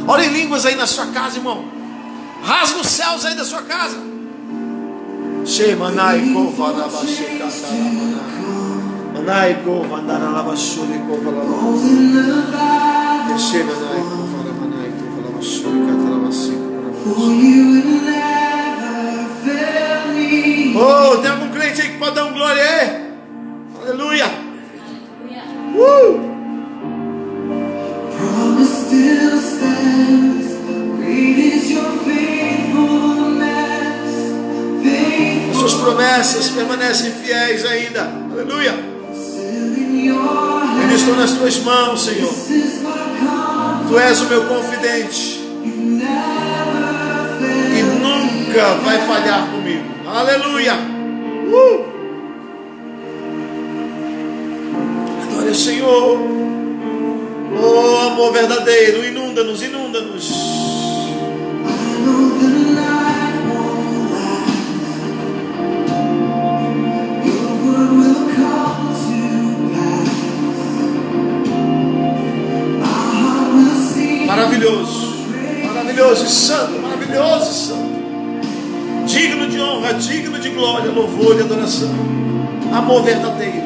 Ora 0.09 0.25
em 0.25 0.33
línguas 0.33 0.67
aí 0.67 0.75
na 0.75 0.89
sua 0.89 1.07
casa, 1.07 1.37
irmão. 1.37 1.65
Rasga 2.43 2.81
os 2.81 2.89
céus 2.89 3.25
aí 3.25 3.37
da 3.37 3.45
sua 3.45 3.63
casa. 3.63 3.99
Shemanai 5.45 6.33
kovarabasheka 9.27 9.27
Manai 9.27 9.55
kovandaralabashuri 9.65 10.99
kovarabashuri. 11.07 11.97
Shemanai 13.47 14.03
kovaramanai 14.11 14.91
kovarabashuri 14.99 15.79
katarabashuri. 15.87 16.65
Oh, 20.79 21.17
tem 21.19 21.31
algum 21.31 21.51
crente 21.51 21.81
aí 21.83 21.89
que 21.91 21.99
pode 21.99 22.15
dar 22.15 22.25
um 22.27 22.33
glória 22.33 22.63
aí? 22.63 23.07
Aleluia. 23.83 24.27
Uh! 25.75 26.21
Promise 28.17 28.75
still 28.87 29.39
stands. 29.39 30.47
As 35.51 35.57
suas 35.57 35.75
promessas 35.75 36.49
permanecem 36.51 37.11
fiéis 37.13 37.65
ainda. 37.65 38.03
Aleluia. 38.33 38.96
Ainda 40.81 40.95
estou 40.95 41.17
nas 41.17 41.33
tuas 41.33 41.59
mãos, 41.61 42.05
Senhor. 42.05 42.33
Tu 43.89 43.99
és 43.99 44.21
o 44.21 44.25
meu 44.27 44.45
confidente 44.47 45.41
e 47.79 47.83
nunca 47.83 48.75
vai 48.85 48.99
falhar 49.07 49.49
comigo. 49.51 49.85
Aleluia. 50.07 50.75
Uh! 51.47 51.97
O 55.49 55.55
Senhor. 55.55 56.19
Oh, 57.59 58.09
amor 58.09 58.33
verdadeiro, 58.33 59.05
inunda-nos, 59.05 59.63
inunda-nos. 59.63 60.31
Maravilhoso, 74.37 75.17
maravilhoso 75.65 76.27
e 76.27 76.29
santo, 76.29 76.79
maravilhoso 76.83 77.51
e 77.51 77.55
santo. 77.55 79.07
Digno 79.07 79.49
de 79.49 79.59
honra, 79.59 79.95
digno 79.95 80.39
de 80.39 80.51
glória, 80.51 80.91
louvor 80.91 81.39
e 81.39 81.41
adoração. 81.41 81.89
Amor 82.71 83.03
verdadeiro. 83.03 83.65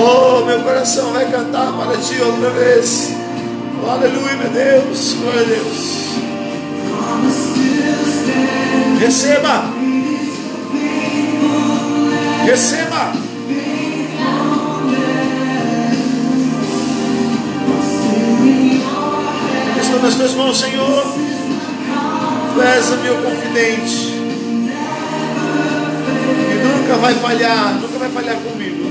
Oh, 0.00 0.44
meu 0.46 0.60
coração 0.62 1.12
vai 1.12 1.30
cantar 1.30 1.72
para 1.74 1.98
ti 1.98 2.18
outra 2.22 2.50
vez. 2.52 3.27
Aleluia, 3.86 4.36
meu 4.36 4.50
Deus. 4.50 5.14
Glória 5.20 5.40
a 5.40 5.44
Deus. 5.44 5.98
Receba, 8.98 9.70
receba. 12.44 13.12
Estou 19.80 20.02
nas 20.02 20.14
tuas 20.14 20.34
mãos, 20.34 20.58
Senhor. 20.58 21.04
Tu 22.54 22.62
és 22.62 22.90
meu 23.02 23.22
confidente. 23.22 24.18
E 26.50 26.54
nunca 26.64 26.96
vai 26.96 27.14
falhar, 27.14 27.74
nunca 27.74 27.98
vai 27.98 28.10
falhar 28.10 28.36
comigo. 28.36 28.88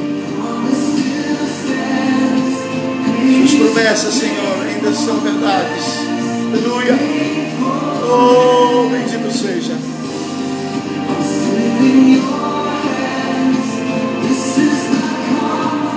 Suas 3.47 3.53
promessas, 3.61 4.13
Senhor, 4.13 4.56
são 4.95 5.17
verdades. 5.17 5.99
Aleluia. 6.53 6.97
Oh, 8.09 8.89
bendito 8.89 9.31
seja. 9.31 9.75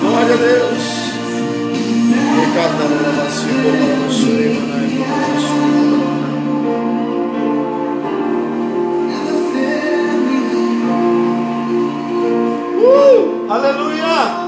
Glória 0.01 0.35
a 0.35 0.39
Deus. 0.39 1.01
Uh, 12.83 13.53
aleluia. 13.53 14.40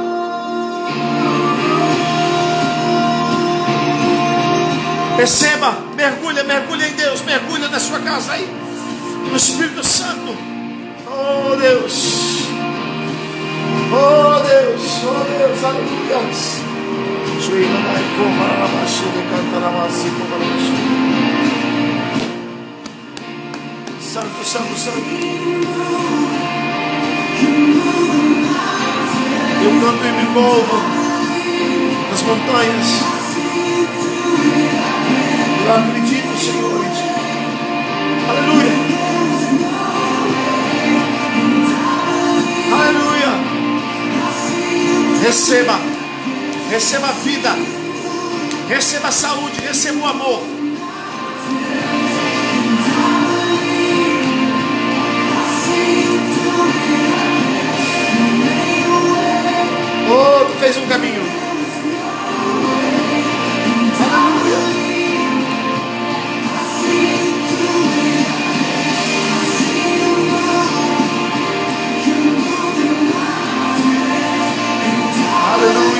Receba, 5.22 5.78
mergulha, 5.94 6.42
mergulha 6.42 6.88
em 6.88 6.94
Deus, 6.94 7.22
mergulha 7.22 7.68
na 7.68 7.78
sua 7.78 8.00
casa 8.00 8.32
aí, 8.32 8.44
no 9.30 9.36
Espírito 9.36 9.86
Santo. 9.86 10.36
Oh 11.06 11.54
Deus, 11.54 12.48
oh 13.92 14.40
Deus, 14.42 14.82
oh 15.04 15.22
Deus, 15.22 15.64
aleluia. 15.64 16.18
Santo, 24.00 24.44
santo, 24.44 24.76
santo. 24.76 24.98
Eu 29.62 29.70
canto 29.80 30.04
e 30.04 30.12
me 30.20 30.24
movo 30.30 30.82
nas 32.10 32.22
montanhas. 32.22 33.21
Eu 35.64 35.74
acredito, 35.74 36.38
Senhor. 36.38 36.84
em 36.84 36.90
ti. 36.90 37.04
Aleluia. 38.28 38.72
Aleluia. 42.72 43.32
Receba. 45.22 45.80
Receba 46.70 47.08
a 47.08 47.12
vida. 47.12 47.50
Receba 48.68 49.08
a 49.08 49.12
saúde. 49.12 49.60
Receba 49.60 49.98
o 49.98 50.06
amor. 50.06 50.42
Oh, 60.10 60.44
tu 60.44 60.58
fez 60.58 60.76
um 60.76 60.86
caminho. 60.88 61.11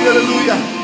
aleluia, 0.09 0.53
aleluia. 0.53 0.83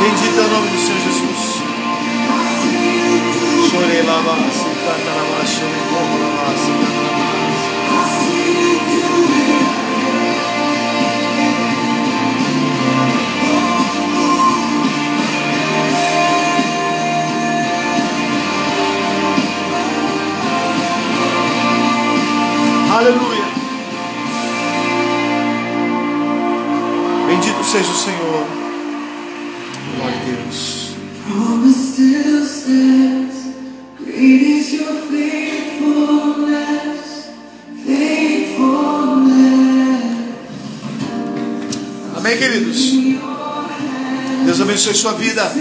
Bendito 0.00 0.38
é 0.38 0.42
o 0.42 0.48
nome 0.48 0.68
do 0.68 0.78
Senhor 0.78 1.00
Jesus. 1.00 1.62
Chorei 3.70 4.02
lá, 4.02 4.16
lá, 4.20 4.36
sentado 4.52 5.04
lá, 5.22 5.46
chorei 5.46 5.82
como 5.88 6.18
canta 6.18 6.44
tá 6.44 6.72
na 6.72 6.86
lá. 6.86 7.02
Aleluia. 23.02 23.44
Bendito 27.26 27.64
seja 27.64 27.90
o 27.90 27.96
Senhor. 27.96 28.46
Glória 29.96 30.18
a 30.18 30.24
Deus. 30.24 30.90
Amém, 42.16 42.38
queridos. 42.38 42.92
Deus 44.44 44.60
abençoe 44.60 44.94
sua 44.94 45.14
vida. 45.14 45.52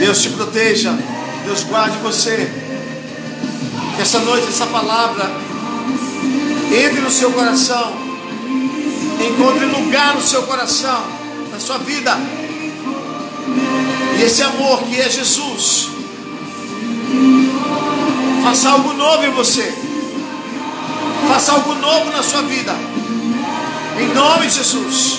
Deus 0.00 0.22
te 0.22 0.30
proteja. 0.30 0.98
Deus 1.44 1.62
guarde 1.62 1.98
você. 1.98 2.67
Essa 3.98 4.20
noite, 4.20 4.48
essa 4.48 4.66
palavra 4.66 5.28
entre 6.72 7.00
no 7.00 7.10
seu 7.10 7.32
coração. 7.32 7.92
Encontre 9.20 9.66
lugar 9.66 10.14
no 10.14 10.22
seu 10.22 10.42
coração, 10.44 11.02
na 11.50 11.58
sua 11.58 11.78
vida. 11.78 12.16
E 14.18 14.22
esse 14.22 14.42
amor 14.42 14.82
que 14.82 15.00
é 15.00 15.10
Jesus. 15.10 15.88
Faça 18.44 18.70
algo 18.70 18.92
novo 18.92 19.24
em 19.24 19.30
você. 19.30 19.74
Faça 21.28 21.52
algo 21.52 21.74
novo 21.74 22.10
na 22.10 22.22
sua 22.22 22.42
vida. 22.42 22.74
Em 23.98 24.14
nome 24.14 24.46
de 24.46 24.54
Jesus. 24.54 25.18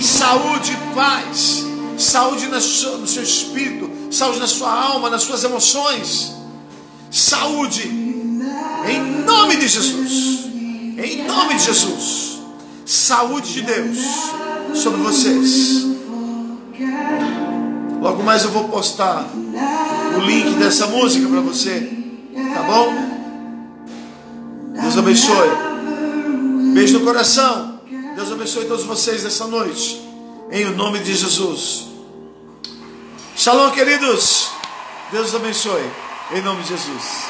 Saúde 0.00 0.72
e 0.72 0.94
paz. 0.94 1.66
Saúde 1.96 2.46
no 2.46 2.60
seu 2.60 3.22
espírito. 3.22 3.90
Saúde 4.10 4.38
na 4.38 4.46
sua 4.46 4.70
alma, 4.70 5.10
nas 5.10 5.22
suas 5.22 5.42
emoções. 5.42 6.37
Saúde. 7.10 7.88
Em 8.88 9.24
nome 9.24 9.56
de 9.56 9.68
Jesus. 9.68 10.44
Em 10.98 11.24
nome 11.26 11.54
de 11.54 11.64
Jesus. 11.64 12.40
Saúde 12.84 13.52
de 13.52 13.62
Deus 13.62 13.98
sobre 14.74 15.00
vocês. 15.02 15.86
Logo 18.00 18.22
mais 18.22 18.44
eu 18.44 18.50
vou 18.50 18.68
postar 18.68 19.28
o 20.16 20.20
link 20.20 20.56
dessa 20.58 20.86
música 20.86 21.28
para 21.28 21.40
você. 21.40 21.92
Tá 22.54 22.62
bom? 22.62 23.08
Deus 24.80 24.96
abençoe. 24.96 25.50
Beijo 26.72 26.98
no 26.98 27.04
coração. 27.04 27.80
Deus 28.14 28.32
abençoe 28.32 28.64
todos 28.66 28.84
vocês 28.84 29.24
nessa 29.24 29.46
noite. 29.46 30.00
Em 30.50 30.64
o 30.64 30.76
nome 30.76 31.00
de 31.00 31.14
Jesus. 31.14 31.86
Shalom, 33.36 33.70
queridos. 33.70 34.50
Deus 35.12 35.34
abençoe. 35.34 36.07
Em 36.30 36.42
nome 36.42 36.62
de 36.62 36.68
Jesus. 36.68 37.28